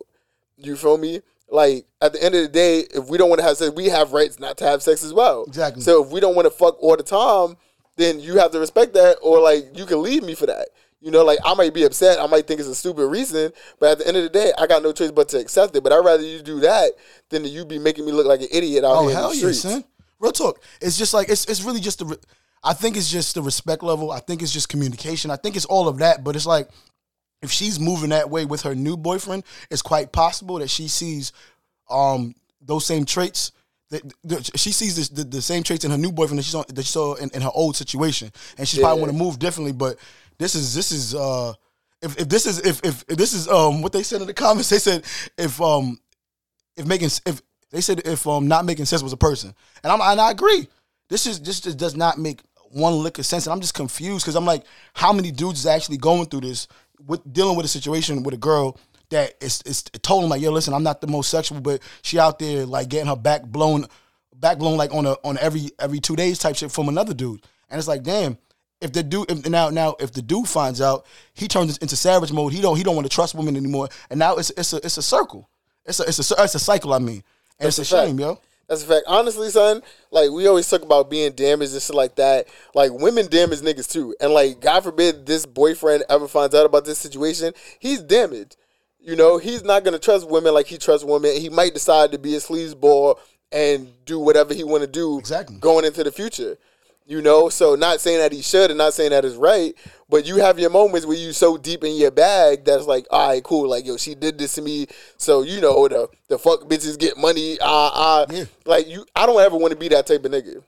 [0.59, 1.21] You feel me?
[1.51, 3.87] Like at the end of the day, if we don't want to have sex, we
[3.87, 5.45] have rights not to have sex as well.
[5.45, 5.83] Exactly.
[5.83, 7.57] So if we don't want to fuck all the time,
[7.97, 10.69] then you have to respect that, or like you can leave me for that.
[11.01, 13.93] You know, like I might be upset, I might think it's a stupid reason, but
[13.93, 15.83] at the end of the day, I got no choice but to accept it.
[15.83, 16.93] But I'd rather you do that
[17.29, 19.37] than you be making me look like an idiot out Oh here in hell the
[19.37, 19.85] yeah, son.
[20.19, 20.61] Real talk.
[20.81, 22.07] It's just like it's it's really just the.
[22.07, 22.17] re-
[22.65, 24.11] I think it's just the respect level.
[24.11, 25.31] I think it's just communication.
[25.31, 26.25] I think it's all of that.
[26.25, 26.69] But it's like
[27.43, 31.33] if she's moving that way with her new boyfriend, it's quite possible that she sees
[31.91, 33.53] um those same traits.
[33.91, 36.51] That, that she sees this, the, the same traits in her new boyfriend that she
[36.51, 39.07] saw, that she saw in, in her old situation, and she's probably Yeah.
[39.07, 39.73] want to move differently.
[39.73, 39.97] But
[40.39, 41.55] this is this is uh
[42.03, 44.35] if, if this is if, if if this is um what they said in the
[44.35, 45.05] comments, they said
[45.39, 45.99] if um
[46.77, 50.01] if making if they said if um not making sense was a person, and I'm
[50.03, 50.69] and I agree.
[51.09, 54.25] This is this just does not make one lick of sense, and I'm just confused
[54.27, 56.69] because I'm like, how many dudes is actually going through this
[57.07, 58.77] with dealing with a situation with a girl
[59.11, 62.19] that is is told him like, yo, listen, I'm not the most sexual, but she
[62.19, 63.87] out there like getting her back blown,
[64.35, 67.41] back blown like on a on every every two days type shit from another dude,
[67.71, 68.39] and it's like, damn.
[68.81, 72.31] If the dude if, now now if the dude finds out, he turns into savage
[72.31, 72.53] mode.
[72.53, 74.97] He don't he don't want to trust women anymore, and now it's it's a it's
[74.99, 75.51] a circle.
[75.85, 76.95] It's a it's a it's a cycle.
[76.95, 77.25] I mean, and
[77.67, 78.07] That's it's a fact.
[78.07, 78.41] shame, yo.
[78.69, 79.05] That's a fact.
[79.07, 82.49] Honestly, son, like we always talk about being damaged and shit like that.
[82.75, 84.15] Like women damage niggas too.
[84.21, 88.57] And like God forbid this boyfriend ever finds out about this situation, he's damaged.
[89.01, 91.41] You know, he's not gonna trust women like he trusts women.
[91.41, 93.19] He might decide to be a sleazeball
[93.51, 95.57] and do whatever he wanna do Exactly.
[95.57, 96.59] going into the future.
[97.09, 99.75] You know, so not saying that he should and not saying that is right,
[100.11, 103.31] but you have your moments where you so deep in your bag that's like, all
[103.31, 106.65] right, cool, like yo, she did this to me, so you know the the fuck
[106.65, 108.45] bitches get money, ah ah, Yeah.
[108.67, 109.07] like you.
[109.17, 110.63] I don't ever want to be that type of nigga,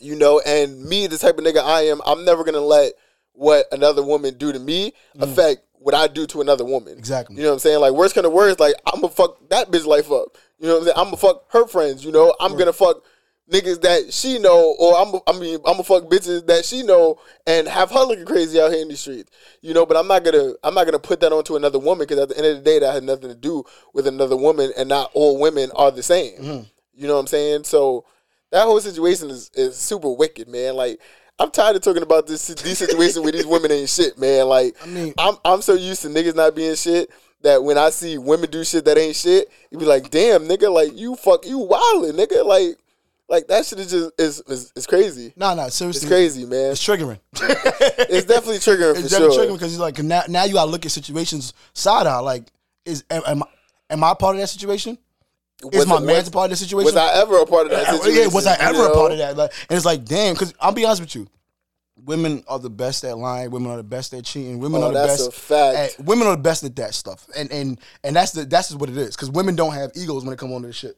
[0.00, 0.40] you know.
[0.46, 2.92] And me, the type of nigga I am, I'm never gonna let
[3.32, 6.94] what another woman do to me affect what I do to another woman.
[6.94, 6.98] Mm.
[6.98, 7.34] Exactly.
[7.34, 7.80] You know what I'm saying?
[7.80, 10.36] Like worst kind of words, like I'm gonna fuck that bitch life up.
[10.60, 10.96] You know what I'm saying?
[10.98, 12.04] I'm gonna fuck her friends.
[12.04, 13.02] You know, I'm gonna fuck
[13.50, 17.18] niggas that she know, or I'm I mean I'm gonna fuck bitches that she know
[17.46, 19.30] and have her looking crazy out here in the streets.
[19.60, 22.22] You know, but I'm not gonna I'm not gonna put that onto another woman because
[22.22, 24.88] at the end of the day, that had nothing to do with another woman, and
[24.88, 26.38] not all women are the same.
[26.38, 26.62] Mm-hmm.
[26.94, 27.64] You know what I'm saying?
[27.64, 28.04] So
[28.50, 30.74] that whole situation is, is super wicked, man.
[30.74, 31.00] Like
[31.38, 34.46] I'm tired of talking about this these situations where these women ain't shit, man.
[34.46, 37.10] Like I mean- I'm I'm so used to niggas not being shit
[37.42, 40.72] that when I see women do shit that ain't shit, you be like, damn, nigga,
[40.72, 42.76] like you fuck you wildin', nigga, like
[43.28, 45.32] like that shit is just is is, is crazy.
[45.36, 46.72] No, nah, no, nah, seriously, It's crazy, man.
[46.72, 47.18] It's triggering.
[48.10, 49.44] It's definitely triggering for it's definitely sure.
[49.46, 52.18] triggering because it's like now, now you gotta look at situations side eye.
[52.20, 52.44] Like,
[52.84, 53.46] is am, am, I,
[53.90, 54.96] am I part of that situation?
[55.72, 56.86] Is my it- man was- a part of the situation?
[56.86, 58.22] Was I ever a part of that situation?
[58.22, 59.36] yeah, was I you ever a part of that?
[59.36, 61.26] Like, and it's like, damn, because I'll be honest with you.
[62.04, 63.50] women are the best at lying.
[63.50, 64.60] Women are the best at cheating.
[64.60, 67.26] Women Oh, are the best at women are the best at that stuff.
[67.36, 69.16] And and and that's the that's just what it is.
[69.16, 70.96] Because women don't have egos when it comes on to this shit.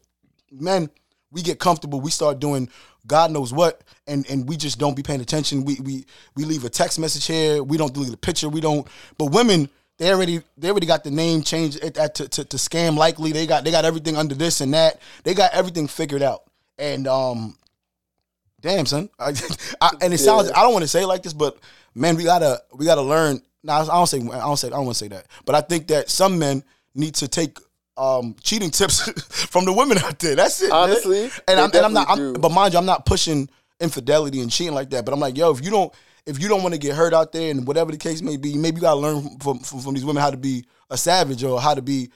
[0.52, 0.90] Men,
[1.32, 2.00] we get comfortable.
[2.00, 2.68] We start doing
[3.06, 5.64] God knows what, and and we just don't be paying attention.
[5.64, 7.62] We we we leave a text message here.
[7.62, 8.48] We don't delete a picture.
[8.48, 8.86] We don't.
[9.18, 9.68] But women.
[9.98, 13.32] They already they already got the name changed at, at, to, to, to scam likely.
[13.32, 14.98] They got they got everything under this and that.
[15.24, 16.44] They got everything figured out.
[16.78, 17.58] And um,
[18.62, 19.34] damn son, I,
[19.82, 21.58] I, and it sounds I don't want to say it like this, but
[21.94, 23.42] man, we gotta we gotta learn.
[23.62, 25.60] Now I don't say I don't say I don't want to say that, but I
[25.60, 26.64] think that some men
[26.94, 27.58] need to take
[28.00, 29.10] um, cheating tips
[29.50, 30.34] from the women out there.
[30.34, 30.70] That's it.
[30.70, 30.78] man.
[30.78, 32.06] Honestly, and they I'm and I'm not.
[32.08, 33.48] I'm, but mind you, I'm not pushing
[33.80, 35.04] infidelity and cheating like that.
[35.04, 35.92] But I'm like, yo, if you don't
[36.26, 38.56] if you don't want to get hurt out there and whatever the case may be,
[38.56, 41.60] maybe you gotta learn from from, from these women how to be a savage or
[41.60, 42.10] how to be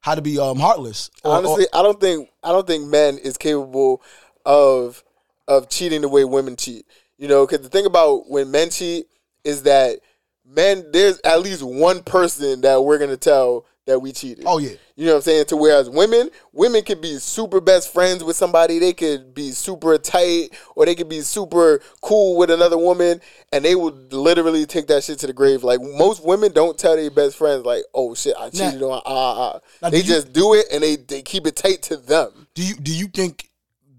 [0.00, 1.10] how to be um heartless.
[1.24, 4.02] Or- or- Honestly, I don't think I don't think men is capable
[4.46, 5.02] of
[5.48, 6.86] of cheating the way women cheat.
[7.18, 9.06] You know, because the thing about when men cheat
[9.44, 10.00] is that
[10.44, 14.44] men there's at least one person that we're gonna tell that we cheated.
[14.46, 14.70] Oh, yeah.
[14.96, 15.44] You know what I'm saying?
[15.46, 19.98] To whereas women, women could be super best friends with somebody, they could be super
[19.98, 23.20] tight, or they could be super cool with another woman,
[23.52, 25.64] and they would literally take that shit to the grave.
[25.64, 29.54] Like most women don't tell their best friends, like, "Oh shit, I cheated on." Ah,
[29.54, 29.60] ah.
[29.82, 32.46] Now, They do you- just do it and they they keep it tight to them.
[32.54, 33.50] do you do you think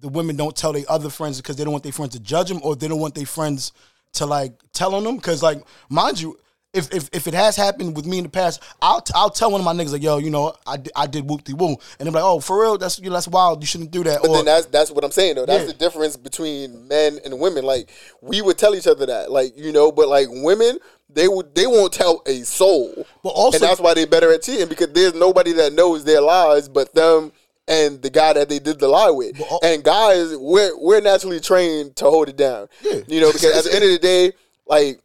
[0.02, 2.50] the women don't tell their other friends because they don't want their friends to judge
[2.50, 3.72] them or they don't want their friends
[4.14, 5.18] to like tell on them?
[5.18, 6.40] Because like, mind you.
[6.76, 9.52] If, if, if it has happened with me in the past, I'll t- I'll tell
[9.52, 12.06] one of my niggas like, yo, you know, I, I did whoop de woo, and
[12.06, 14.22] they're like, oh, for real, that's you know, that's wild, you shouldn't do that.
[14.22, 15.46] But or, then that's that's what I'm saying though.
[15.46, 15.68] That's Yeah.
[15.68, 17.64] the difference between men and women.
[17.64, 17.90] Like
[18.22, 20.78] we would tell each other that, like you know, but like women,
[21.10, 23.06] they would they won't tell a soul.
[23.24, 26.22] But also- and that's why they're better at cheating because there's nobody that knows their
[26.22, 27.32] lies but them
[27.68, 29.42] and the guy that they did the lie with.
[29.64, 32.68] and guys, we're we're naturally trained to hold it down.
[32.82, 33.00] Yeah.
[33.08, 34.34] You know, because at the end of the day,
[34.68, 35.00] like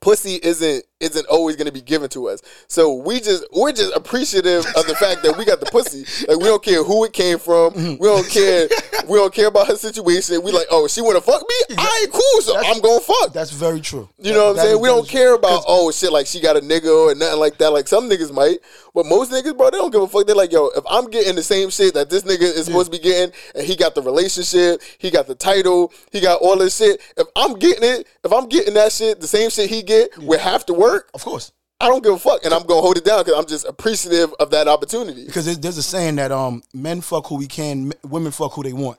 [0.00, 2.40] pussy isn't isn't always going to be given to us.
[2.68, 6.04] So we just we're just appreciative of the fact that we got the pussy.
[6.26, 7.72] Like we don't care who it came from.
[7.72, 8.02] Mm-hmm.
[8.02, 8.68] We don't care.
[9.06, 10.42] We don't care about her situation.
[10.42, 11.76] We like, oh, she want to fuck me.
[11.78, 13.32] I ain't cool, so I'm going to fuck.
[13.32, 14.08] that's very true.
[14.18, 14.80] You know what I'm saying?
[14.80, 17.70] we don't care about oh shit like she got a nigga or nothing like that.
[17.70, 18.58] Like some niggas might,
[18.94, 20.26] but most niggas, bro, they don't give a fuck.
[20.26, 22.98] They're like, yo, if I'm getting the same shit that this nigga is supposed to
[22.98, 26.76] be getting, and he got the relationship, he got the title, he got all this
[26.76, 27.00] shit.
[27.16, 30.38] If I'm getting it, if I'm getting that shit, the same shit he get we
[30.38, 31.52] have to work, Of course.
[31.78, 34.32] I don't give a fuck, and I'm gonna hold it down because I'm just appreciative
[34.40, 35.26] of that opportunity.
[35.26, 38.72] because there's, a saying that um men fuck who we can, women fuck who they
[38.72, 38.98] want.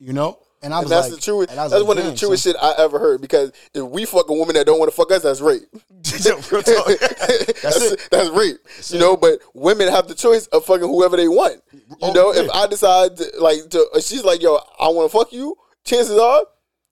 [0.00, 1.50] You know, and I was And that's like, the truest.
[1.50, 3.20] and I was That's like, one of the truest son." shit I ever heard.
[3.20, 5.62] Because if we fuck a woman that don't want to fuck us, that's rape.
[6.24, 6.86] Yo, real talk.
[6.98, 8.08] that's, it.
[8.10, 8.56] that's rape.
[8.88, 11.62] you know, but women have the choice of fucking whoever they want.
[11.72, 12.50] You Oh, know, if.
[12.50, 15.56] I decide to, like to, she's like, yo, I want to fuck you.
[15.84, 16.44] Chances are,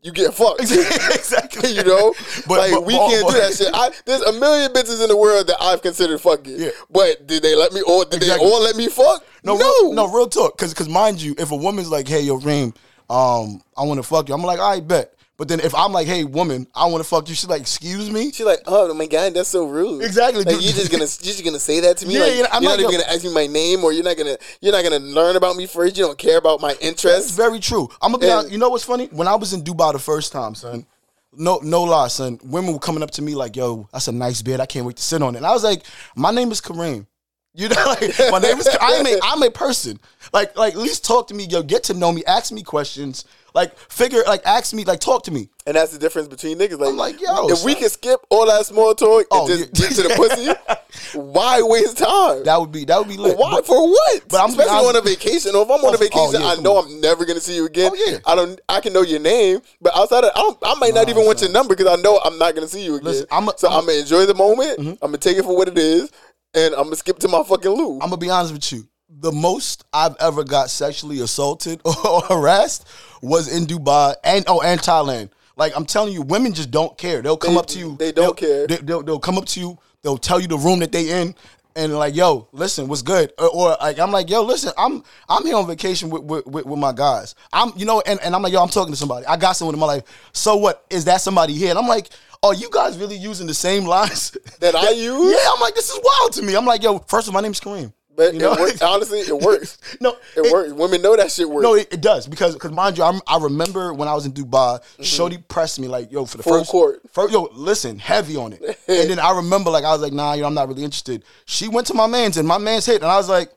[0.03, 0.61] you get fucked.
[0.63, 1.71] exactly.
[1.75, 2.13] you know,
[2.47, 3.71] But- like but- we but- can't do that shit.
[3.73, 6.59] I, there's a million bitches in the world that I've considered fucking.
[6.59, 6.71] Yeah.
[6.91, 7.83] But did they let me?
[7.83, 8.47] Or did Exactly.
[8.47, 9.25] they all let me fuck?
[9.45, 10.57] No, no, Real, no, real talk.
[10.57, 12.75] Because, because mind you, if a woman's like, "Hey, yo, Reem,
[13.11, 16.07] um, I want to fuck you," I'm like, "I bet." But then if I'm like,
[16.07, 19.07] "Hey, woman, I want to fuck you," she's like, "Excuse me." She's like, oh my
[19.07, 20.05] god, that's so rude.
[20.05, 20.63] Exactly, Like dude.
[20.63, 22.15] you just gonna you just gonna say that to me?
[22.15, 24.05] Yeah, like yeah, I'm you're not even gonna- gonna ask me my name, or you're
[24.05, 25.97] not gonna you're not gonna learn about me first.
[25.97, 27.33] You don't care about my That's interests.
[27.33, 27.89] very true.
[28.01, 28.53] I'm gonna be And- honest.
[28.53, 29.07] You know what's funny?
[29.11, 30.87] When I was in Dubai the first time, son,
[31.33, 32.39] no, no lie, son.
[32.45, 34.61] Women were coming up to me like, "Yo, that's a nice bed.
[34.61, 35.83] I can't wait to sit on it." And I was like,
[36.15, 37.07] "My name is Kareem."
[37.55, 38.69] You know, like, my name is.
[38.81, 40.01] I'm a, I'm a person.
[40.33, 41.45] Like, like, at least talk to me.
[41.45, 42.25] Yo, get to know me.
[42.25, 43.27] Ask me questions.
[43.55, 44.23] Like, figure.
[44.27, 44.85] Like, ask me.
[44.85, 45.49] Like, talk to me.
[45.67, 46.79] And that's the difference between niggas.
[46.79, 49.61] Like, I'm like, yo, if we can skip all that small talk and Oh, just
[49.61, 49.89] yeah.
[49.89, 52.45] get to the pussy, why waste time?
[52.45, 52.85] That would be.
[52.85, 53.37] That would be lit.
[53.39, 54.23] why But- for what?
[54.29, 55.55] but I'm- Especially I'm- on a vacation.
[55.55, 56.87] Or if I'm on a Oh, oh vacation, yeah, I know on.
[56.87, 57.93] I'm never gonna see you again.
[57.95, 58.19] Oh, yeah.
[58.27, 58.61] I don't.
[58.69, 61.41] I can know your name, but outside of, I, don't, I might not even want
[61.41, 63.05] your number because I know I'm not gonna see you again.
[63.05, 64.79] Listen, I'm a- so I'm I'm gonna enjoy the moment.
[64.79, 64.89] Mm-hmm.
[64.91, 66.11] I'm gonna take it for what it is,
[66.55, 67.95] and I'm gonna skip to my fucking loo.
[67.95, 68.89] I'm gonna be honest with you.
[69.15, 72.87] The most I've ever got sexually assaulted or harassed
[73.23, 75.31] was in Dubai and oh and Thailand.
[75.57, 77.23] Like I'm telling you, women just don't care.
[77.23, 77.97] They'll come They- up to you.
[77.99, 78.67] they don't they'll- care.
[78.67, 79.79] They, will they'll come up to you.
[80.03, 81.35] They'll tell you the room that they in.
[81.75, 83.33] And like, yo, listen, what's good?
[83.39, 86.67] Or, or like, I'm like, yo, listen, I'm I'm here on vacation with with, with,
[86.67, 87.35] with my guys.
[87.51, 89.25] I'm, you know, and, and I'm like, yo, I'm talking to somebody.
[89.25, 90.03] I got someone in my life.
[90.33, 90.85] So what?
[90.91, 91.71] Is that somebody here?
[91.71, 92.11] And I'm like,
[92.43, 95.33] oh, you guys really using the same lines That I use?
[95.33, 96.55] Yeah, I'm like, this is wild to me.
[96.57, 97.93] I'm like, yo, first of all, my name's Kareem.
[98.15, 98.53] But You know?
[98.53, 98.83] it works.
[98.83, 99.79] honestly, it works.
[100.01, 100.73] No, it, it- works.
[100.73, 101.63] Women know that shit works.
[101.63, 104.33] No, it, it does because because mind you, I'm, I remember when I was in
[104.33, 106.51] Dubai, Shorty pressed me like, "Yo, for the Mm-hmm.
[106.51, 107.01] Full first court.
[107.11, 110.35] first, yo, listen, heavy on it." and then I remember like I was like, "Nah,
[110.35, 112.97] you know, I'm not really interested." She went to my man's and my man's hit,
[113.03, 113.51] and I was like,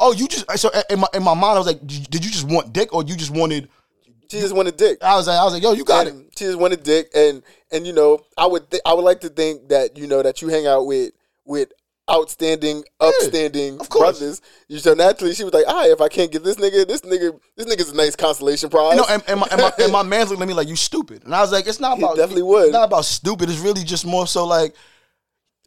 [0.00, 2.46] "Oh, you just so in my in my mind, I was like, did you, just
[2.48, 3.68] want dick or you just wanted
[4.30, 4.98] She just wanted dick.
[5.02, 6.14] I was like, I was like, yo, you got it.
[6.36, 9.28] she just wanted dick, and and you know, I would th- I would like to
[9.30, 11.12] think that you know that you hang out with
[11.46, 11.72] with
[12.10, 14.40] outstanding, upstanding of brothers.
[14.68, 17.02] You so naturally she was like, all right, if I can't get this nigga, this
[17.02, 18.94] nigga, this nigga's a nice consolation prize.
[18.96, 20.76] You know, and, and, my, and, my, and my man's looking at me like you
[20.76, 22.64] stupid, and I was like, it's not He about definitely would.
[22.66, 23.48] It's not about stupid.
[23.50, 24.74] It's really just more so like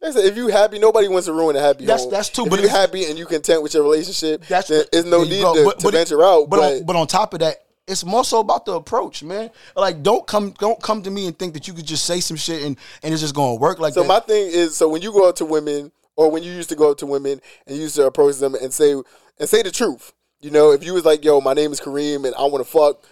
[0.04, 2.12] I said, if you happy, nobody wants to ruin a happy That's- home.
[2.12, 5.06] that's true, If but you happy and you content with your relationship, that's then there's
[5.06, 5.54] no there need go.
[5.54, 6.50] to, But- to but it- venture out.
[6.50, 7.56] But But, on, but on top of that,
[7.88, 9.48] it's more so about the approach, man.
[9.74, 12.36] Like don't come don't come to me and think that you could just say some
[12.36, 14.08] shit and and it's just gonna work like so that.
[14.08, 16.76] my thing is, so when you go out to women, or when you used to
[16.76, 18.92] go up to women and you used to approach them and say
[19.38, 22.24] and say the truth, you know, if you was like, "Yo, my name is Kareem
[22.26, 23.04] and I want to fuck,"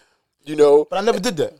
[0.44, 1.54] you know, But I never did that.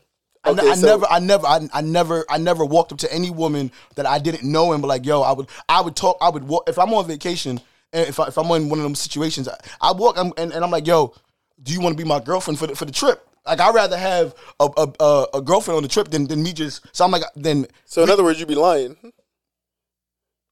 [0.44, 3.12] I, Okay, I so- never, I never, I, I never, I never walked up to
[3.12, 6.18] any woman that I didn't know and be like, "Yo, I would, I would talk,
[6.20, 7.61] I would walk if I'm on vacation
[7.92, 10.52] and if, I, if I'm in one of them situations, I, I walk I'm, and,
[10.52, 11.14] and I'm like, "Yo,
[11.62, 13.96] do you want to be my girlfriend for the, for the trip?" Like I'd rather
[13.98, 16.87] have a, a, a, a girlfriend on the trip than, than me just.
[16.96, 18.96] So I'm like, then, so in other words, you'd be lying.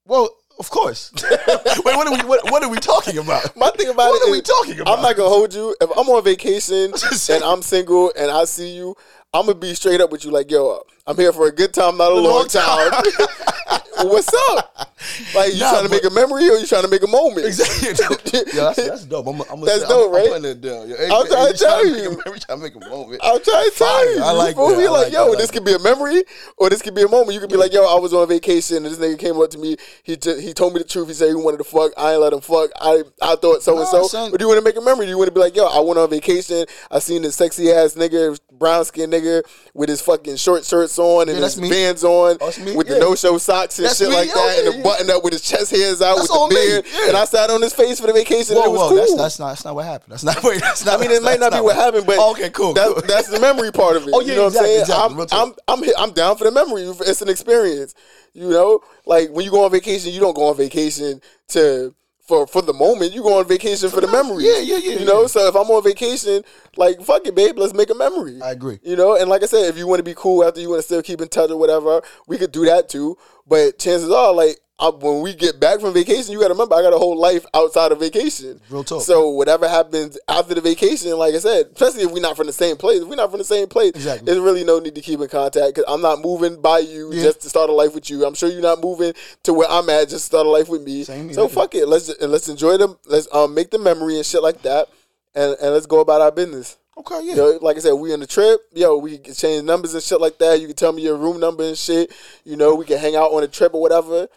[0.06, 0.28] well,
[0.62, 1.12] of course.
[1.22, 3.56] Wait, what are we, what, what are we talking about?
[3.56, 4.96] My thing about What it are we talking about?
[4.96, 5.74] I'm not gonna hold you.
[5.80, 6.92] If I'm on vacation
[7.30, 7.42] and.
[7.42, 8.94] I'm single and I see you,
[9.34, 10.30] I'm gonna be straight up with you.
[10.30, 12.90] Like, yo, I'm here for a good time, not a, long, long time.
[12.92, 13.02] time.
[14.08, 14.88] What's up?
[15.34, 17.46] Like, you Nah, trying to make a memory or you trying to make a moment?
[17.46, 17.88] Exactly.
[18.54, 19.26] yeah, that's, that's dope.
[19.26, 20.28] I'm, I'm That's I'm, dope, I'm right?
[20.28, 20.88] putting it down.
[20.88, 22.10] Yo, I'm trying to tell make a you.
[22.10, 23.20] memory, trying to make a moment.
[23.22, 24.22] I'm trying to tell you.
[24.22, 24.78] I like you that.
[24.78, 25.32] I Like, like yo, that.
[25.32, 26.22] I this like could be a memory
[26.56, 27.34] or this could be a moment.
[27.34, 29.58] You could be like, yo, I was on vacation and this nigga came up to
[29.58, 29.76] me.
[30.04, 31.08] He just, he told me the truth.
[31.08, 31.92] He said he wanted to fuck.
[31.96, 32.70] I ain't let him fuck.
[32.80, 34.04] I I thought so and so.
[34.06, 34.30] son.
[34.30, 35.06] But do you want to make a memory?
[35.06, 36.64] Do you want to be like, yo, I went on vacation.
[36.90, 39.42] I seen this sexy ass nigga, brown skin nigga
[39.74, 41.68] with his fucking short shirts on and Yeah, his me.
[41.68, 42.94] Vans on oh, me, with yeah.
[42.94, 45.10] the no show socks and That's shit me, like yeah, that yeah, and the button
[45.10, 47.08] up with his chest hairs out That's with the beard.
[47.08, 48.96] And I sat on his face for the vacation Whoa, and it was whoa, cool.
[48.98, 50.12] that's, that's not that's not what happened.
[50.12, 50.60] That's not what.
[50.60, 50.98] That's not.
[50.98, 52.74] I mean, it might not be what happened, but Oh, okay, cool.
[52.74, 53.02] That, cool.
[53.06, 54.10] That's the memory part of it.
[54.12, 55.16] Oh, yeah, you know exactly, what I'm.
[55.16, 55.26] Saying?
[55.28, 55.58] talk.
[55.68, 56.82] I'm, I'm, I'm, I'm down for the memory.
[56.82, 57.94] It's an experience.
[58.32, 61.94] You know, like when you go on vacation, you don't go on vacation to
[62.32, 63.12] for for the moment.
[63.12, 64.44] You go on vacation for the memory.
[64.44, 65.26] Yeah, yeah, yeah, You know, yeah.
[65.26, 66.42] so if I'm on vacation,
[66.76, 68.40] like fuck it, babe, let's make a memory.
[68.40, 68.78] I agree.
[68.82, 70.78] You know, and like I said, if you want to be cool after you want
[70.78, 73.18] to still keep in touch or whatever, we could do that too.
[73.46, 76.74] But chances are, like I, when we get back from vacation, you got to remember
[76.74, 78.60] I got a whole life outside of vacation.
[78.68, 79.02] Real talk.
[79.02, 82.52] So whatever happens after the vacation, like I said, especially if we're not from the
[82.52, 84.26] same place, if we're not from the same place, Exactly.
[84.26, 87.22] there's really no need to keep in contact because I'm not moving by you Yeah.
[87.22, 88.24] just to start a life with you.
[88.26, 89.12] I'm sure you're not moving
[89.44, 91.04] to where I'm at just to start a life with me.
[91.04, 92.98] Same so fuck it, let's and let's enjoy them.
[93.06, 94.88] Let's um make the memory and shit like that,
[95.34, 96.76] and and let's go about our business.
[96.98, 97.42] Okay, yeah.
[97.62, 98.60] Like I said, we on the trip.
[98.74, 100.60] Yo, we can change numbers and shit like that.
[100.60, 102.12] You can tell me your room number and shit.
[102.44, 104.28] You know, we can hang out on a trip or whatever.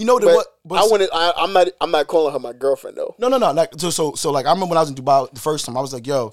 [0.00, 0.46] You know the, But, what?
[0.64, 1.10] But I wanted.
[1.12, 1.68] I, I'm not.
[1.78, 3.14] I'm not calling her my girlfriend though.
[3.18, 3.52] No, no, no.
[3.52, 4.30] Like so, so, so.
[4.30, 5.76] Like I remember when I was in Dubai the first time.
[5.76, 6.32] I was like, "Yo,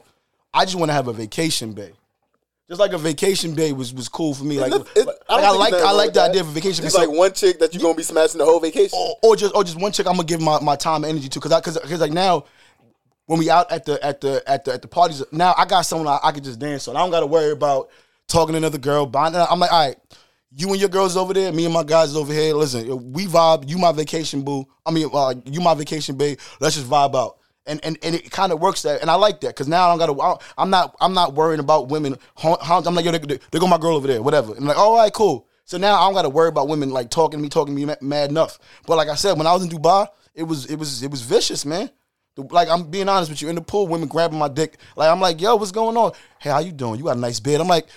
[0.53, 1.91] I just want to have a vacation bay."
[2.69, 4.58] Just like a vacation bay was was cool for me.
[4.58, 6.86] Like, It's- like, I, like I like the with idea of a vacation.
[6.86, 8.97] It's So- like one chick that you're gonna be smashing the whole vacation.
[8.97, 11.27] or, or just or just one chick I'm gonna give my, my time and energy
[11.27, 12.45] to because because because like now
[13.25, 15.82] when we out at the at the at the at the parties now I got
[15.82, 17.89] someone I, I can just dance on I don't got to worry about
[18.30, 19.97] talking to another girl bonding I'm like all right
[20.55, 23.67] you and your girls over there me and my guys over here listen we vibe
[23.69, 27.38] you my vacation boo I mean uh, you my vacation babe let's just vibe out
[27.65, 29.95] and and, and it kind of works that and I like that because now I
[29.95, 33.60] don't got to I'm not I'm not worrying about women I'm like yo they, they,
[33.60, 36.07] go my girl over there whatever and I'm like all right cool so now I
[36.07, 38.57] don't got to worry about women like talking to me, talking to me mad enough.
[38.88, 41.21] But like I said, when I was in Dubai, it was it was it was
[41.21, 41.89] vicious, man.
[42.38, 44.77] Like I'm being honest with you, in the pool, women grabbing my dick.
[44.95, 46.13] Like I'm like, yo, what's going on?
[46.39, 46.99] Hey, how you doing?
[46.99, 47.60] You got a nice bed.
[47.60, 47.88] I'm like,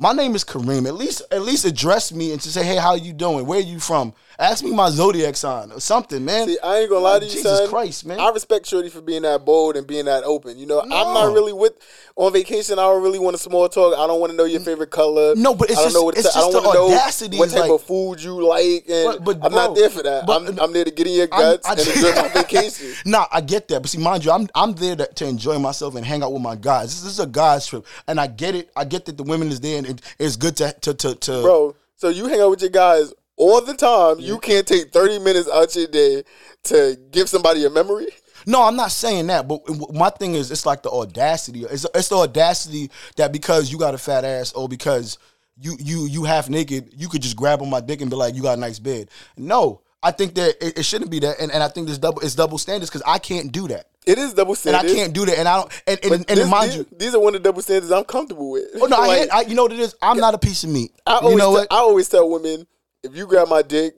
[0.00, 0.86] my name is Kareem.
[0.86, 3.46] At least at least address me and to say, hey, how you doing?
[3.46, 4.14] Where are you from?
[4.40, 6.46] Ask me my zodiac sign or something, man.
[6.46, 7.68] See, I ain't gonna lie to you, Jesus son.
[7.68, 8.20] Christ, man.
[8.20, 10.56] I respect Shorty for being that bold and being that open.
[10.56, 11.72] You know, I'm not really with
[12.14, 12.78] on vacation.
[12.78, 13.98] I don't really want to small talk.
[13.98, 15.34] I don't want to know your favorite color.
[15.34, 17.38] No, but it's I don't just- know what it's to- I don't the wanna know
[17.38, 20.24] what type like- of food you like, and But- but, I'm not there for that.
[20.24, 22.92] but- I'm, I'm there to get in your guts I- and enjoy my vacation.
[23.06, 25.96] Nah, I get that, but see, mind you, I'm I'm there to, to enjoy myself
[25.96, 27.02] and hang out with my guys.
[27.02, 28.70] This, is a guys trip, and I get it.
[28.76, 31.42] I get that the women is there, and it, it's good to to to, to
[31.42, 31.76] bro.
[31.96, 34.18] So you hang out with your guys all the time.
[34.18, 36.24] You can't take thirty minutes out your day
[36.64, 38.08] to give somebody a memory.
[38.46, 39.60] No, I'm not saying that, but
[39.92, 41.64] my thing is, it's like the audacity.
[41.64, 45.18] It's, it's the audacity that because you got a fat ass or because
[45.60, 48.34] you you you half naked, you could just grab on my dick and be like,
[48.34, 51.50] "You got a nice bed." No, I think that it, it shouldn't be that, and,
[51.50, 54.32] and I think this double it's double standards because I can't do that, It is
[54.34, 54.84] double standards.
[54.84, 54.92] and.
[54.92, 56.86] I can't do that, and I don't, and and, and this- mind these, you.
[56.96, 58.64] these are one of the double standards I'm comfortable with.
[58.80, 59.94] Oh no, I, Like, hate, I you know what it is.
[60.02, 60.92] I'm not a piece of meat.
[61.06, 61.68] I you always, know te- what?
[61.72, 62.66] I always tell women,
[63.02, 63.94] if you grab my dick,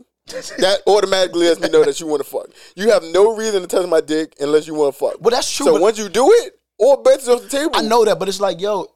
[0.59, 2.47] that automatically lets me know that you want to fuck.
[2.77, 5.21] You have no reason to touch my dick unless you want to fuck.
[5.21, 7.73] Well, that's true, So once you do it, all bets are off the table.
[7.75, 8.87] I know that, but it's like, yo,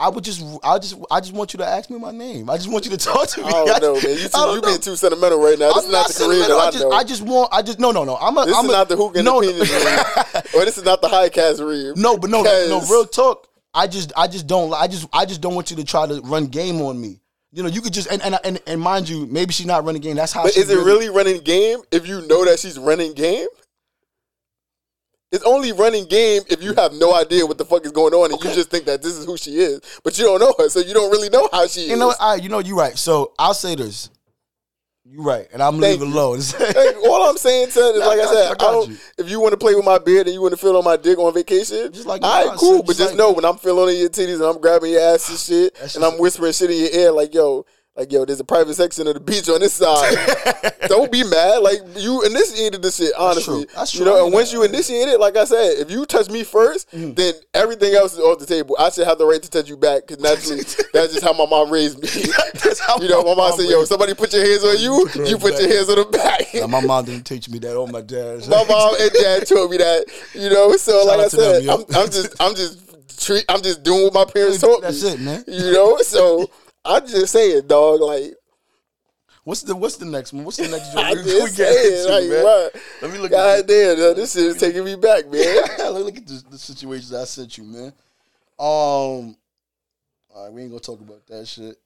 [0.00, 2.48] I would just, I just, I just want you to ask me my name.
[2.48, 3.48] I just want you to talk to me.
[3.48, 4.16] I don't know, man.
[4.16, 5.72] You, I too, you being too sentimental right now.
[5.72, 6.50] This I'm is not the career that.
[6.52, 6.90] I, I just, know.
[6.92, 8.16] I just want, I just, no, no, no.
[8.16, 9.50] I'm a, this I'm is a, not the hook and no, read.
[10.54, 11.96] or this is not the high cast read.
[11.96, 13.48] No, but no, no, no, real talk.
[13.74, 16.20] I just, I just don't, I just, I just don't want you to try to
[16.22, 17.20] run game on me.
[17.50, 20.02] You know, you could just, and and and, and mind you, maybe she's not running
[20.02, 20.16] game.
[20.16, 20.42] That's how.
[20.42, 23.46] But is it really running game if you know that she's running game?
[25.30, 28.32] It's only running game if you have no idea what the fuck is going on
[28.32, 30.68] and you just think that this is who she is, but you don't know her,
[30.70, 31.88] so you don't really know how she is.
[31.90, 32.96] You know, I, you know, you're right.
[32.96, 34.08] So I'll say this.
[35.10, 36.14] You're right, and I'm Thank leave it you.
[36.14, 36.38] alone.
[36.60, 38.90] Like, all I'm saying, son, is like I got said, you, I I, don't.
[38.90, 38.96] you.
[39.16, 40.98] If you want to play with my beard and you want to feel on my
[40.98, 42.80] dick on vacation, Just like all right, cool.
[42.82, 45.00] but just just like- know when I'm feeling on your titties and I'm grabbing your
[45.00, 45.38] ass and
[45.84, 47.64] shit, and I'm whispering shit in your ear, like yo,
[47.98, 50.16] like yo, there's a private section of the beach on this side.
[50.88, 51.58] don't be mad.
[51.58, 53.64] Like you initiated this shit, honestly.
[53.64, 53.74] true.
[53.74, 54.12] That's You true.
[54.12, 56.78] I know, and once you initiate it, like I said, if you touch me 1st
[56.88, 57.14] Mm-hmm.
[57.14, 58.76] then everything else is off the table.
[58.78, 61.44] I should have the right to touch you back because naturally, that's just how my
[61.44, 62.08] mom raised me.
[62.64, 65.36] That's how You know, my mom said, "Yo, somebody put your hands on you, you
[65.38, 67.74] put your hands on the back." Now, my mom didn't teach me that.
[67.76, 68.46] Oh my dad.
[68.48, 70.04] my mom and dad told me that.
[70.34, 71.68] You know, so like I to them, said.
[71.68, 75.10] I'm, I'm just, I'm just, treat, I'm just doing what my parents taught That's me.
[75.10, 75.44] it, man.
[75.46, 76.48] You know, so
[76.88, 78.00] I just say it, dog.
[78.00, 78.34] Like
[79.48, 80.44] What's the What's the next one?
[80.44, 81.26] What's the next I joint?
[81.26, 82.82] just say it, like man?
[83.00, 85.32] Let me look God at damn, yo, this shit is taking me back, man.
[85.32, 85.78] this.
[85.78, 87.86] look at the, the situations I sent you, man.
[88.58, 89.36] Um,
[90.28, 91.78] all right, we ain't gonna talk about that shit.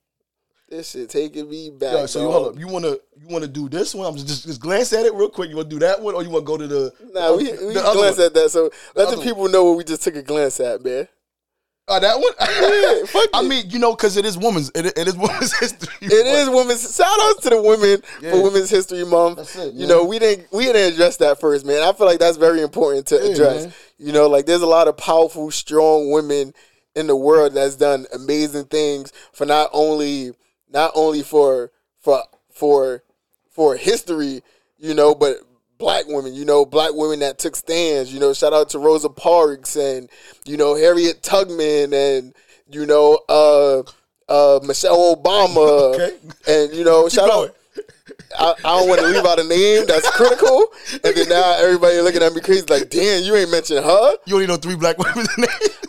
[0.69, 1.93] this shit taking me back.
[1.93, 2.33] Yo, so dog.
[2.33, 2.61] hold up.
[2.61, 4.09] You wanna you wanna do this one?
[4.09, 5.49] I'm just just, just glance at it real quick.
[5.49, 7.75] You wanna do that one, or you wanna go to the Nah, we, the we
[7.75, 8.27] glance one?
[8.27, 8.51] at that.
[8.51, 9.25] So let the one.
[9.25, 11.07] people know what we just took a glance at, man.
[11.89, 12.33] Oh, that one?
[12.41, 14.71] Yeah, fuck I mean, you know, because it is woman's.
[14.75, 15.89] It, it is women's history.
[16.01, 16.95] It is women's.
[16.95, 18.31] Shout out to the women Yeah.
[18.33, 19.39] for Women's History Month.
[19.39, 21.83] That's it, You know, we didn't we didn't address that first, man.
[21.83, 23.65] I feel like that's very important to Yeah, address.
[23.65, 23.75] man.
[23.99, 26.55] You know, like there's a lot of powerful, strong women
[26.95, 30.33] in the world that's done amazing things for not only
[30.71, 33.03] not only for for for
[33.51, 34.43] for history,
[34.79, 35.39] you know, but
[35.83, 39.09] black women, you know, black women that took stands, you know, shout out to Rosa
[39.09, 40.09] Parks and,
[40.45, 42.33] you know, Harriet Tubman and,
[42.71, 43.83] you know, uh
[44.29, 46.17] uh Michelle Obama Okay.
[46.47, 47.49] and you know, shout going.
[47.49, 47.57] out
[48.39, 50.67] I, I don't want to leave out a name that's critical,
[51.05, 54.35] and then now everybody looking at me crazy like, "Damn, you ain't mentioned her." You
[54.37, 55.27] only know three black women.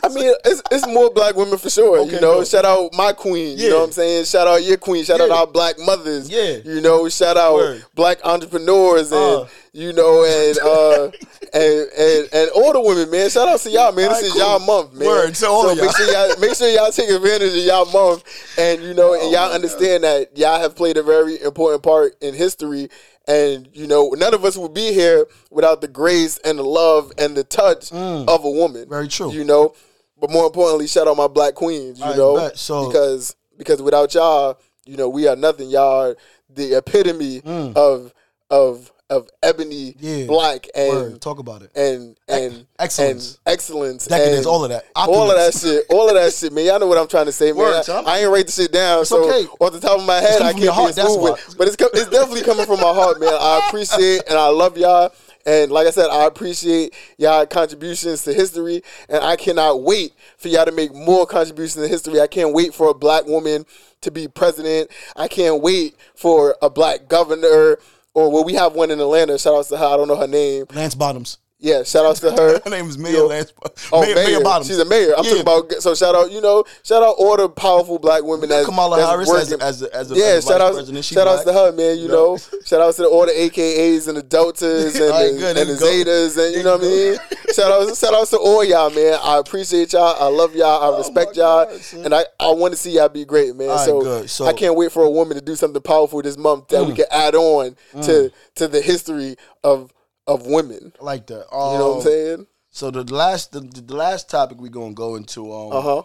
[0.03, 1.99] I mean, it's, it's more black women for sure.
[1.99, 2.47] Okay, you know, good.
[2.47, 3.58] shout out my queen.
[3.58, 4.25] You know what I'm saying?
[4.25, 5.03] Shout out your queen.
[5.06, 6.29] Shout out our black mothers.
[6.29, 6.58] Yeah.
[6.65, 7.86] You know, shout out Word.
[7.95, 9.45] black entrepreneurs and Uh.
[9.73, 11.12] You know and uh
[11.53, 13.29] and, and and all the women, man.
[13.29, 14.09] Shout out to y'all, man.
[14.09, 14.41] This Alright, is cool.
[14.41, 15.07] y'all month, man.
[15.07, 15.93] Word to all of make y'all.
[15.93, 18.23] sure y'all make sure y'all take advantage of y'all month,
[18.57, 22.33] and you know, and y'all understand that y'all have played a very important part in
[22.33, 22.89] history.
[23.27, 27.12] And you know, none of us would be here without the grace and the love
[27.17, 28.86] and the touch of a woman.
[28.86, 28.89] Mm.
[28.89, 29.31] Very true.
[29.31, 29.73] You know,
[30.19, 31.99] but more importantly, shout out my black queens.
[31.99, 32.57] You I know, bet.
[32.57, 35.69] So- because because without y'all, you know, we are nothing.
[35.69, 36.17] Y'all are
[36.49, 38.13] the epitome of
[38.49, 39.95] of of ebony.
[39.99, 40.26] Yeah.
[40.26, 41.21] black, and Word.
[41.21, 41.71] Talk about it.
[41.76, 43.39] and and excellence.
[43.45, 44.86] and excellence, Decadence, and all of that.
[44.95, 46.65] all of that shit, all of that shit, man.
[46.65, 47.58] Y'all know what I'm trying to say, man.
[47.58, 49.47] Word, I, I ain't write the shit down, so okay.
[49.60, 51.56] off the top of my head, I can't be heart, as smooth with.
[51.58, 53.34] But it's co- it's definitely coming from my heart, man.
[53.34, 55.13] I appreciate and I love y'all.
[55.45, 60.47] And like I said, I appreciate y'all contributions to history, and I cannot wait for
[60.47, 62.21] y'all to make more contributions to history.
[62.21, 63.65] I can't wait for a black woman
[64.02, 64.89] to be president.
[65.15, 67.80] I can't wait for a black governor,
[68.13, 69.38] or well, we have one in Atlanta.
[69.38, 69.86] Shout out to her.
[69.86, 70.65] I don't know her name.
[70.73, 71.38] Lance Bottoms.
[71.63, 72.60] Yeah, shout outs to her.
[72.65, 73.28] Her name is Mayor Yo.
[73.28, 73.54] Lance.
[73.93, 74.28] Oh, Mayor, mayor.
[74.28, 74.67] Mayor Bottoms.
[74.67, 75.13] She's a mayor.
[75.17, 75.30] I'm Yeah.
[75.30, 75.71] talking about.
[75.82, 79.30] So shout out, you know, shout out all the powerful black women that Kamala Harris
[79.30, 79.62] working.
[79.62, 81.71] as a, as a, as a, yeah, as a shout out, shout outs to her,
[81.71, 81.99] man.
[81.99, 85.58] You know, shout outs to all the AKAs and the Deltas and, right, the, good.
[85.58, 86.12] and the There you go.
[86.12, 87.17] Zetas and you know what I mean.
[87.54, 89.17] shout outs, shout outs to all y'all, man.
[89.23, 90.17] I appreciate y'all.
[90.19, 90.84] I love y'all.
[90.84, 93.56] I oh, respect Oh y'all, God, and I, I want to see y'all be great,
[93.56, 93.69] man.
[93.69, 94.26] Right, so.
[94.26, 96.91] So- I can't wait for a woman to do something powerful this month that we
[96.91, 96.97] mm.
[96.97, 98.32] can add on to mm.
[98.56, 99.93] to the history of
[100.27, 100.93] of women.
[100.99, 101.45] I like that.
[101.51, 102.47] You know what I'm Um, saying?
[102.69, 106.03] So the last the, the last topic we're gonna go into um Uh huh.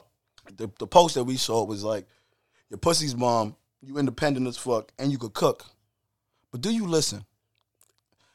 [0.57, 2.07] the, the post that we saw was like
[2.71, 5.65] your pussy's mom, you independent as fuck, and you could cook.
[6.51, 7.25] But do you listen?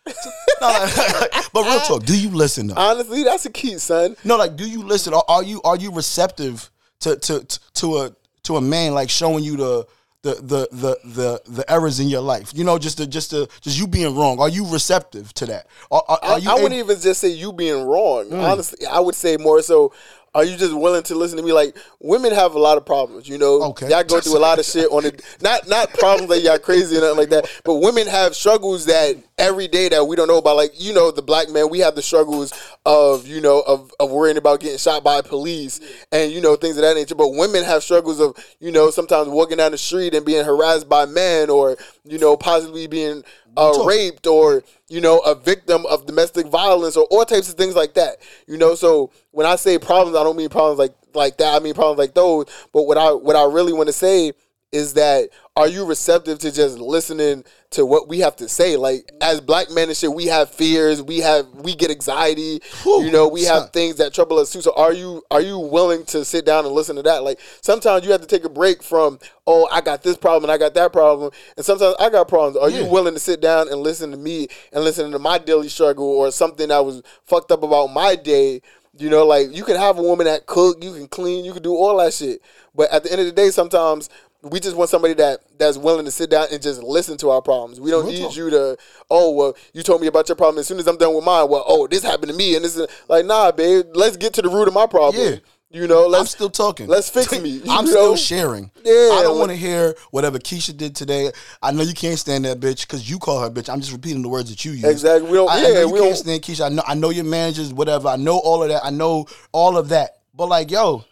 [0.08, 0.14] no,
[0.62, 2.74] like, but real talk, do you listen though?
[2.76, 4.16] Honestly, that's a key, son.
[4.24, 5.14] No, like, do you listen?
[5.14, 6.70] Are, are you are you receptive
[7.02, 7.46] to to
[7.76, 9.88] to a to a man like showing you the
[10.24, 12.52] the the the the, the errors in your life?
[12.56, 14.40] You know, just to, just to, just you being wrong.
[14.40, 15.68] Are you receptive to that?
[15.92, 18.30] Are, are, I, are you I ab- wouldn't even just say you being wrong.
[18.30, 18.52] Mm.
[18.52, 19.94] Honestly, I would say more so.
[20.36, 21.54] Are you just willing to listen to me?
[21.54, 23.62] Like women have a lot of problems, you know.
[23.64, 23.90] Okay.
[23.90, 25.22] y'all go through a lot of shit on it.
[25.42, 29.16] Not not problems that y'all crazy or nothing like that, but women have struggles that
[29.38, 30.56] every day that we don't know about.
[30.56, 32.52] Like you know, the black man, we have the struggles
[32.86, 35.80] of you know of of worrying about getting shot by police
[36.12, 37.16] and you know things of that nature.
[37.16, 40.90] But women have struggles of you know sometimes walking down the street and being harassed
[40.90, 43.24] by men or you know possibly being
[43.58, 47.76] uh, raped or you know a victim of domestic violence or all types of things
[47.76, 48.18] like that.
[48.48, 51.56] You know, so when I say problems, I don't mean problems like like that.
[51.56, 52.46] I mean problems like those.
[52.72, 54.34] But what I what I really want to say
[54.74, 58.76] is that are you receptive to just listening to what we have to say?
[58.76, 63.12] Like as black men and shit, we have fears, we have we get anxiety, you
[63.12, 64.62] know, we have things that trouble us too.
[64.62, 67.24] So are you are you willing to sit down and listen to that?
[67.24, 70.52] Like sometimes you have to take a break from, oh, I got this problem and
[70.52, 71.32] I got that problem.
[71.56, 72.58] And sometimes I got problems.
[72.58, 75.70] Are you willing to sit down and listen to me and listen to my daily
[75.70, 78.62] struggle or something that was fucked up about my day?
[78.98, 81.64] You know, like you can have a woman that cook, you can clean, you can
[81.64, 82.42] do all that shit.
[82.76, 84.10] But at the end of the day, sometimes
[84.44, 87.42] we just want somebody that that's willing to sit down and just listen to our
[87.42, 87.80] problems.
[87.80, 88.36] We don't Real need talk.
[88.36, 88.78] you to,
[89.10, 90.60] oh well, you told me about your problem.
[90.60, 92.76] As soon as I'm done with mine, well, oh, this happened to me, and this
[92.78, 95.24] is like, nah, babe, let's get to the root of my problem.
[95.24, 95.36] Yeah.
[95.72, 96.86] You know, I'm let's still talking.
[96.88, 97.90] let's fix me, I'm know?
[97.92, 98.70] still sharing.
[98.86, 101.32] Yeah, I don't want to hear whatever Keisha did today.
[101.64, 103.70] I know you can't stand that bitch because you call her bitch.
[103.74, 104.84] I'm just repeating the words that you use.
[104.84, 105.32] Exactly.
[105.32, 106.66] We don't- I, I yeah, know you we can't don't- stand Keisha.
[106.66, 106.84] I know.
[106.86, 107.74] I know your managers.
[107.74, 108.10] Whatever.
[108.10, 108.86] I know all of that.
[108.86, 110.18] I know all of that.
[110.36, 111.06] But like, yo,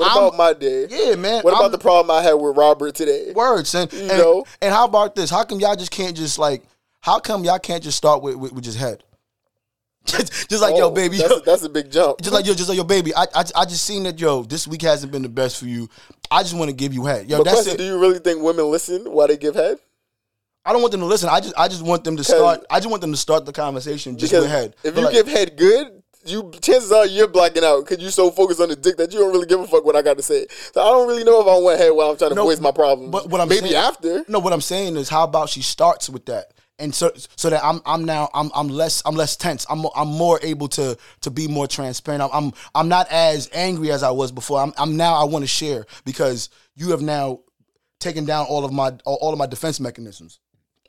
[0.00, 0.86] what I'm- about my day?
[0.90, 1.42] yeah, man.
[1.42, 3.32] What about I'm- the problem I had with Robert today?
[3.34, 4.44] words and, and know?
[4.60, 5.30] and how about this?
[5.30, 6.62] How come y'all just can't just like?
[7.00, 9.02] How come y'all can't just start with with, with just head?
[10.06, 11.18] just, like yo, Oh, baby.
[11.18, 12.20] that's, yo, a, that's a big jump.
[12.22, 13.14] just like yo, just like yo, baby.
[13.14, 14.42] I, I I just seen that yo.
[14.44, 15.88] This week hasn't been the best for you.
[16.30, 17.28] I just want to give you head.
[17.28, 17.78] Yo, but that's question: it.
[17.78, 19.78] Do you really think women listen while they give head?
[20.64, 21.28] I don't want them to listen.
[21.28, 22.64] I just I just want them to start.
[22.70, 24.74] I just want them to start the conversation just with head.
[24.82, 28.10] if But you like, give head good, you chances are you're blacking out because you're
[28.10, 30.16] so focused on the dick that you don't really give a fuck what I got
[30.18, 30.46] to say.
[30.72, 32.60] So I don't really know if I want head while I'm trying to No, voice
[32.60, 33.10] my problem.
[33.10, 34.24] but what I'm maybe saying- after.
[34.28, 37.64] No, what I'm saying is, how about she starts with that, and so so that
[37.64, 39.64] I'm I'm now I'm I'm less I'm less tense.
[39.70, 42.22] I'm I'm more able to to be more transparent.
[42.22, 44.60] I'm I'm, I'm not as angry as I was before.
[44.60, 47.40] I'm I'm now I want to share because you have now
[47.98, 50.38] taken down all of my all all of my defense mechanisms,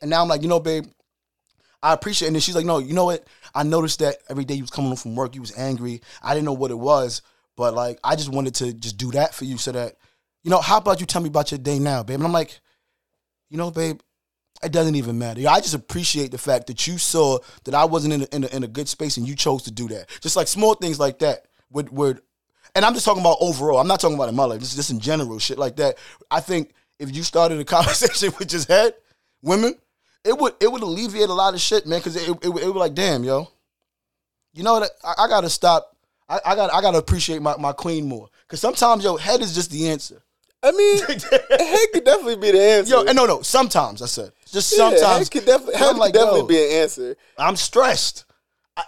[0.02, 0.86] and now I'm like, you know, babe.
[1.84, 2.28] I appreciate it.
[2.28, 3.26] And then she's like, no, you know what?
[3.54, 6.02] I noticed that every day you was coming home from work, you was angry.
[6.22, 7.22] I didn't know what it was,
[7.56, 9.96] but like I just wanted to just do that for you so that,
[10.42, 12.16] you know, how about you tell me about your day now, babe?
[12.16, 12.60] And I'm like,
[13.48, 14.00] you know, babe,
[14.62, 15.42] it doesn't even matter.
[15.48, 18.56] I just appreciate the fact that you saw that I wasn't in a, in a,
[18.56, 20.08] in a good space and you chose to do that.
[20.20, 22.20] Just like small things like that would would,
[22.74, 23.78] and I'm just talking about overall.
[23.78, 24.62] I'm not talking about in my life.
[24.62, 25.98] Is just in general, shit like that.
[26.30, 28.94] I think if you started a conversation with just head
[29.42, 29.74] women,
[30.24, 31.98] it would it would alleviate a lot of shit, man.
[32.00, 33.48] Because it, it, it would like, damn, yo,
[34.54, 34.90] you know what?
[35.04, 35.96] I, I gotta stop.
[36.28, 38.28] I, I got I gotta appreciate my, my queen more.
[38.46, 40.22] Because sometimes, yo, head is just the answer.
[40.62, 40.98] I mean,
[41.58, 42.94] head could definitely be the answer.
[42.94, 43.42] Yo, and no, no.
[43.42, 45.18] Sometimes I said just Yeah, sometimes.
[45.18, 47.16] head could definitely, head could like, definitely be an answer.
[47.36, 48.24] I'm stressed.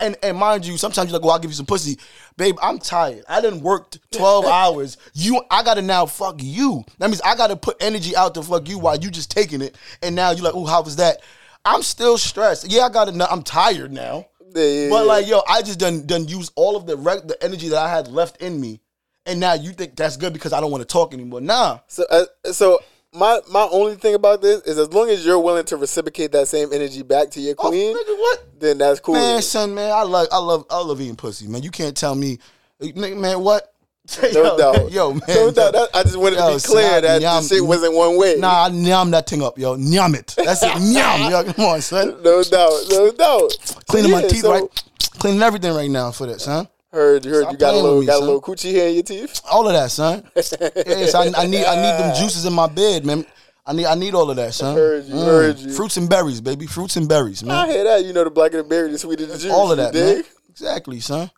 [0.01, 1.99] And and mind you, sometimes you're like, well, I'll give you some pussy.
[2.39, 3.23] Babe, I'm tired.
[3.29, 4.97] I done worked 12 hours.
[5.13, 6.85] You I gotta now fuck you.
[6.99, 9.77] That means I gotta put energy out to fuck you while you just taking it.
[10.03, 11.23] And now you're like, oh, how was that?
[11.67, 12.71] I'm still stressed.
[12.71, 14.27] Yeah, I gotta I'm tired now.
[14.55, 17.43] Yeah, yeah, But like, yo, I just done done use all of the rec- the
[17.45, 18.81] energy that I had left in me.
[19.27, 21.41] And now you think that's good because I don't want to talk anymore.
[21.41, 21.81] Nah.
[21.89, 22.79] So, uh, so
[23.15, 26.49] my my only thing about this is as long as you're willing to reciprocate that
[26.49, 28.61] same energy back to your Oh, queen, nigga, what?
[28.61, 29.15] then that's cool.
[29.15, 31.63] Man, son, man, I love, I love, I love eating pussy, man.
[31.63, 32.39] You can't tell me,
[32.81, 33.71] nigga, man, what?
[34.23, 34.93] no yo, doubt.
[34.93, 35.23] yo, man.
[35.29, 35.73] No doubt.
[35.73, 38.19] That- I just wanted Yo, to be clear son, that yum, the shit wasn't one
[38.19, 38.37] way.
[38.37, 39.77] Nah, I nyam that thing up, yo.
[39.77, 40.35] Nyam it.
[40.37, 40.73] That's it.
[40.73, 41.53] Nyam, yo.
[41.53, 42.09] Come on, son.
[42.23, 42.83] No doubt.
[42.91, 43.57] No doubt.
[43.89, 44.85] Cleaning my teeth so- right.
[45.19, 46.69] Cleaning everything right now for this, son.
[46.95, 48.95] Heard, you heard Stop you got a little me, got a little coochie hair in
[48.95, 49.41] your teeth.
[49.51, 50.23] All of that, son.
[50.37, 53.27] yes, I, I need, I need them juices in my bed, man.
[53.67, 54.77] I need, I need all of that, son.
[54.77, 54.79] Mm.
[54.79, 55.73] Heard you, heard you.
[55.73, 56.69] Fruits and berries, baby.
[56.69, 57.57] Fruits and berries, man.
[57.57, 58.05] I hear that.
[58.05, 59.51] You know, the blacker the berry, the sweeter the juice.
[59.51, 60.23] All of that, man.
[60.51, 61.33] Exactly, son.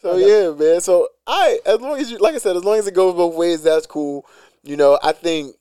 [0.00, 0.80] So yeah, man.
[0.80, 3.34] So I, as long as you, like I said, as long as it goes both
[3.34, 4.26] ways, that's cool.
[4.62, 5.54] You know, I think,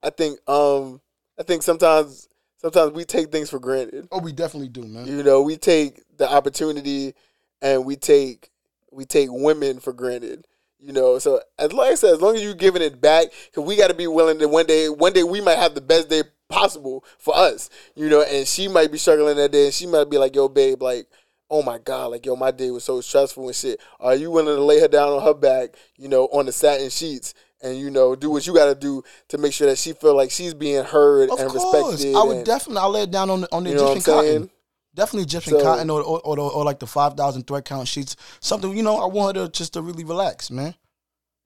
[0.00, 1.00] I think, um,
[1.40, 2.28] I think sometimes,
[2.58, 4.06] sometimes we take things for granted.
[4.12, 5.08] Oh, we definitely do, man.
[5.08, 7.14] You know, we take the opportunity,
[7.60, 8.48] and we take,
[8.96, 10.46] we take women for granted.
[10.80, 13.64] You know, so as like I said, as long as you're giving it back, because
[13.66, 16.08] we got to be willing to one day, one day we might have the best
[16.10, 17.70] day possible for us.
[17.94, 20.48] You know, and she might be struggling that day, and she might be like, "Yo,
[20.48, 21.06] babe, like."
[21.48, 22.06] Oh my God!
[22.10, 23.80] Like yo, my day was so stressful and shit.
[24.00, 26.90] Are you willing to lay her down on her back, you know, on the satin
[26.90, 29.92] sheets, and you know, do what you got to do to make sure that she
[29.92, 32.16] feel like she's being heard Of and course, respected?
[32.16, 32.82] I would and- definitely.
[32.82, 34.50] I lay it down on the on the You know what I'm Egyptian cotton.
[34.96, 38.16] Definitely Egyptian So- cotton or or, or, or like the five thousand thread count sheets.
[38.40, 38.96] Something you know.
[38.96, 40.74] I want her to just to really relax, man.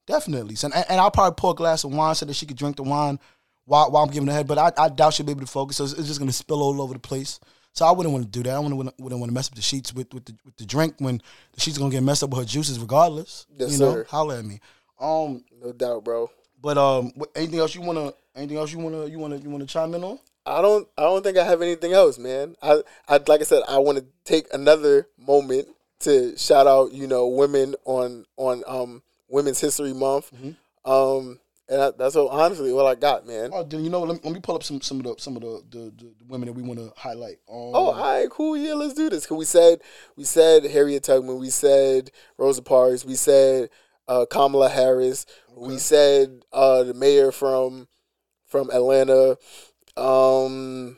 [0.07, 0.57] Definitely.
[0.65, 2.83] And, and I'll probably pour a glass of wine so that she could drink the
[2.83, 3.19] wine
[3.67, 4.47] while, while I'm giving her head.
[4.49, 5.77] But I, I doubt she'll be able to focus.
[5.77, 7.39] So it's, it's just gonna spill all over the place.
[7.73, 8.55] So I wouldn't want to do that.
[8.55, 10.57] I wouldn't want to, wouldn't want to mess up the sheets with, with the with
[10.57, 11.21] the drink when
[11.53, 13.47] the sheets gonna get messed up with her juices regardless.
[13.57, 14.07] Yes, you know, sir.
[14.09, 14.59] holla at me.
[15.01, 16.31] Um, No doubt, bro.
[16.61, 19.95] but um, anything else you wanna anything else you wanna you wanna you wanna chime
[19.95, 20.19] in on?
[20.51, 22.57] I don't I don't think I have anything else, man.
[22.63, 25.69] I I like I said, I want to take another moment
[26.01, 30.33] to shout out, you know, women on on um Women's History Month.
[30.33, 30.91] Mm-hmm.
[30.91, 33.51] Um and I, that's all, honestly what I got, man.
[33.53, 35.37] Oh, then you know, let me, let me pull up some some of the some
[35.37, 37.37] of the the, the, the women that we want to highlight.
[37.49, 38.57] Um, Oh, all right, cool.
[38.57, 39.25] Yeah, let's do this.
[39.27, 39.81] Cause we said
[40.17, 43.71] we said Harriet Tubman, we said Rosa Parks, we said
[44.09, 45.27] uh, Kamala Harris,
[45.57, 47.87] we said uh, the mayor from
[48.47, 49.39] from Atlanta.
[50.01, 50.97] Um,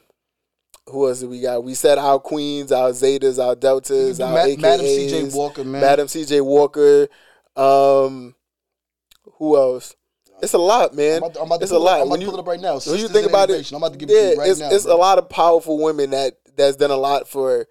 [0.88, 1.64] who else did we got?
[1.64, 5.24] We said our queens, our Zetas, our Deltas, Ma- our AKAs, Madam C.J.
[5.36, 5.80] Walker, man.
[5.80, 6.40] Madam C.J.
[6.40, 7.08] Walker.
[7.56, 8.34] Um,
[9.38, 9.94] who else?
[10.42, 11.18] It's a lot, man.
[11.18, 12.00] I'm about to, I'm about it's a it- lot.
[12.00, 12.78] I'm about When to you- pull it up right now.
[12.80, 14.60] when you think about it, I'm about to give it yeah, to you right it's
[14.60, 14.70] now.
[14.70, 14.96] it's bro.
[14.96, 17.66] a lot of powerful women that that's done a lot for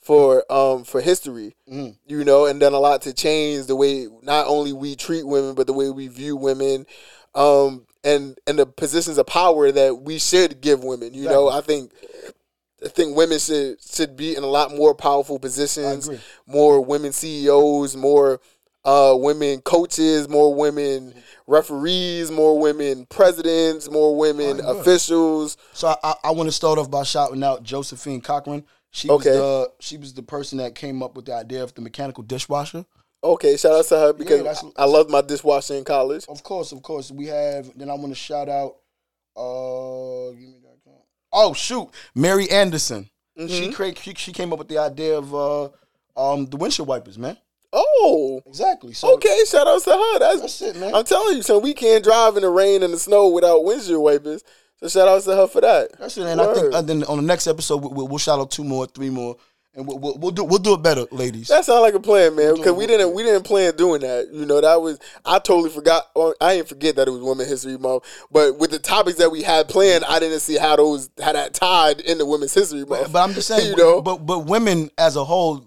[0.00, 1.96] for um for history, Mhm.
[2.06, 5.54] you know, and done a lot to change the way not only we treat women
[5.54, 6.86] but the way we view women,
[7.34, 11.14] um, and and the positions of power that we should give women.
[11.14, 11.92] You know, I think.
[12.84, 16.06] I think women should should be in a lot more powerful positions.
[16.46, 18.40] More women CEOs, more
[18.84, 21.14] uh, women coaches, more women
[21.46, 25.56] referees, more women presidents, more women officials.
[25.72, 28.64] So I, I, I want to start off by shouting out Josephine Cochran.
[28.90, 29.30] She Okay.
[29.30, 32.22] was the she was the person that came up with the idea of the mechanical
[32.22, 32.84] dishwasher.
[33.24, 36.26] Okay, shout out to her because that's- I I loved my dishwasher in college.
[36.28, 37.10] Of course, of course.
[37.10, 38.76] We have then I want to shout out
[39.36, 41.02] uh give me that count.
[41.32, 43.08] Oh shoot, Mary Anderson.
[43.38, 43.48] Mm-hmm.
[43.52, 45.68] She create she, she came up with the idea of uh
[46.16, 47.38] um the windshield wipers, man.
[47.76, 48.92] Oh, Exactly.
[48.92, 50.18] So okay, shout out to her.
[50.20, 50.94] That's, That's it, man.
[50.94, 54.00] I'm telling you, so we can't drive in the rain and the snow without windshield
[54.00, 54.44] wipers.
[54.76, 55.88] So shout out to her for that.
[55.98, 56.26] That's it.
[56.26, 58.86] And I think uh, then on the next episode we'll, we'll shout out two more,
[58.86, 59.36] three more,
[59.76, 61.48] and we'll, we'll, we'll do we'll do it better, ladies.
[61.48, 62.54] That sounds like a plan, man.
[62.54, 62.98] Because we We'll it.
[62.98, 64.28] didn't we didn't plan doing that.
[64.32, 66.04] You know, that was I totally forgot.
[66.14, 68.04] Or I didn't forget that it was Women's History Month.
[68.30, 71.54] But with the topics that we had planned, I didn't see how those how that
[71.54, 73.12] tied into Women's History Month.
[73.12, 75.64] But I'm just saying, you know, but but women as a whole,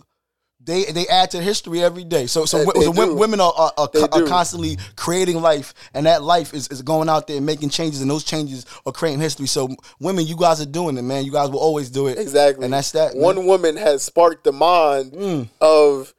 [0.59, 2.27] they they add to history every day.
[2.27, 3.15] So so, They- they so do.
[3.15, 7.27] women are are, are, are constantly creating life, and that life is, is going out
[7.27, 9.47] there and making changes, and those changes are creating history.
[9.47, 11.23] So women, you guys are doing it, man.
[11.25, 12.65] You guys will always do it, exactly.
[12.65, 13.13] And that's that.
[13.13, 13.23] man.
[13.23, 15.49] One woman has sparked the mind Mm.
[15.61, 16.13] of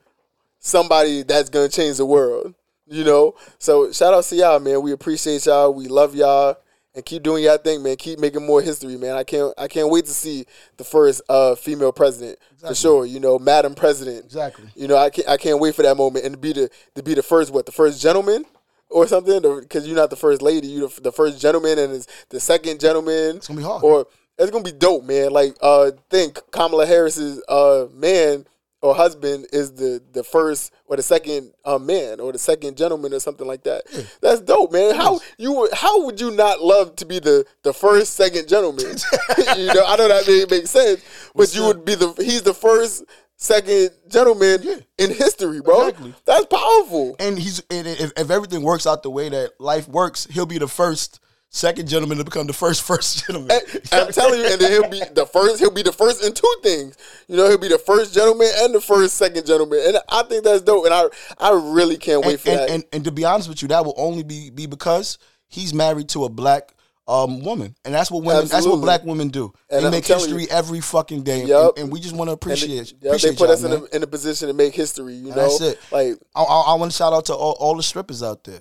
[0.61, 2.55] somebody that's gonna change the world.
[2.91, 4.80] You know, so shout out to y'all, man.
[4.80, 5.74] We appreciate y'all.
[5.74, 6.57] We love y'all.
[6.99, 7.94] And keep doing y'all thing, man.
[7.94, 9.14] Keep making more history, man.
[9.14, 10.46] I can't I can't wait to see
[10.78, 13.07] the first uh, female president for sure.
[13.07, 14.24] You know, Madam President.
[14.24, 14.64] Exactly.
[14.74, 17.05] You know, I can't I can't wait for that moment and to be the to
[17.05, 18.44] be the first what the first gentleman
[18.90, 20.66] or something because you're not the first lady.
[20.66, 23.36] You the, the first gentleman and it's the second gentleman.
[23.36, 23.84] It's gonna be hard.
[23.84, 25.30] Or it's gonna be dope, man.
[25.30, 28.44] Like uh, think Kamala Harris's uh man
[28.82, 33.12] or husband is the the first or the second uh, man or the second gentleman
[33.12, 33.82] or something like that.
[34.20, 34.95] That's dope, man.
[34.95, 38.86] How you would how would you not love to be the the first second gentleman?
[39.57, 41.03] you know, I know that may make sense,
[41.34, 43.05] but you would be the he's the first
[43.36, 45.89] second gentleman in history, bro.
[45.89, 46.14] Exactly.
[46.24, 47.16] That's powerful.
[47.20, 50.59] and he's and if, if everything works out the way that life works, he'll be
[50.59, 51.20] the first
[51.51, 53.59] second gentleman to become the first first gentleman.
[53.92, 55.59] And I'm telling you, and then he'll be the first.
[55.61, 56.96] He'll be the first in two things.
[57.26, 60.44] You know, he'll be the first gentleman and the first second gentleman, and I think
[60.44, 60.84] that's dope.
[60.84, 61.05] And I,
[61.38, 62.70] I really can't wait and, for and, that.
[62.70, 65.18] and, and to be honest with you, that will only be be because
[65.49, 66.74] he's married to a black
[67.09, 68.46] um, woman, and that's what women.
[68.46, 69.53] That's what black women do.
[69.70, 72.42] And they I'm make history every fucking day, and- and, we just want to And
[72.42, 72.68] appreciate.
[73.01, 75.14] they, yeah, appreciate they put us in a, in a position to make history.
[75.14, 75.78] You know, that's it.
[75.90, 78.61] Like, I, I, I want to shout out to all, all the strippers out there.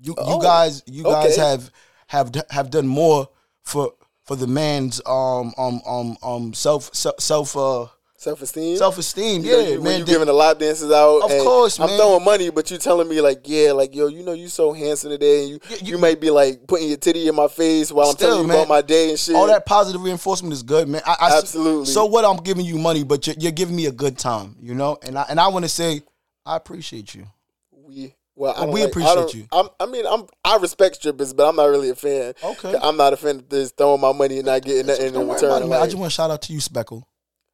[0.00, 1.72] You Oh, you guys you guys have
[2.08, 3.28] have have done more
[3.62, 3.92] for
[4.24, 7.86] for the man's um um um um self self self uh
[8.16, 8.76] self esteem.
[8.76, 9.42] self esteem.
[9.44, 10.00] Yeah, you- when man.
[10.00, 11.20] you giving the lap dances out.
[11.22, 11.98] Of course, I'm man.
[11.98, 15.10] throwing money, but you telling me like, yeah, like yo, you know, you so handsome
[15.10, 17.92] today, and you Yeah, you, you- might be like putting your titty in my face
[17.92, 18.56] while I'm Still, telling you man.
[18.58, 19.34] about my day and shit.
[19.36, 21.00] all that positive reinforcement is good, man.
[21.06, 21.86] I, I, Absolutely.
[21.86, 22.24] So what?
[22.24, 24.98] I'm giving you money, but you're, you're giving me a good time, you know.
[25.02, 26.02] And I and I want to say
[26.44, 27.26] I appreciate you.
[27.72, 29.46] we well, I we like- appreciate I you.
[29.52, 32.34] I'm, I mean, I'm I respect strippers, but I'm not really a fan.
[32.42, 32.74] Okay.
[32.80, 35.62] I'm not a fan of this throwing my money and not getting nothing in return.
[35.62, 35.82] it, man.
[35.82, 37.02] I just want to shout out to you, Speckle.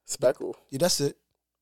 [0.04, 0.56] speckle.
[0.70, 1.16] Yeah, that's it.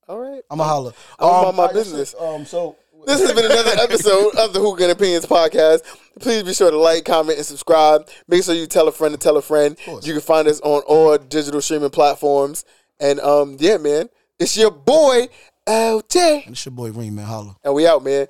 [0.08, 0.42] All right.
[0.50, 0.92] I'm a holler.
[1.18, 2.14] I'm about my like business.
[2.18, 5.80] Um, so This has been another episode of the Hookah and Opinions podcast.
[6.20, 8.08] Please be sure to like, comment, and subscribe.
[8.28, 9.76] Make sure you tell a friend to tell a friend.
[9.86, 12.64] You can find us on all digital streaming platforms.
[13.00, 14.08] And um, yeah, man,
[14.38, 15.28] it's your boy
[15.66, 17.26] L Jay, And it's your boy Reem, man.
[17.26, 17.56] Holla.
[17.64, 18.26] and we out, man.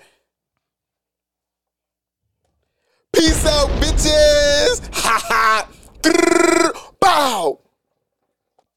[3.13, 4.81] Peace out, bitches.
[4.95, 5.69] Ha ha.
[7.01, 7.61] Bow.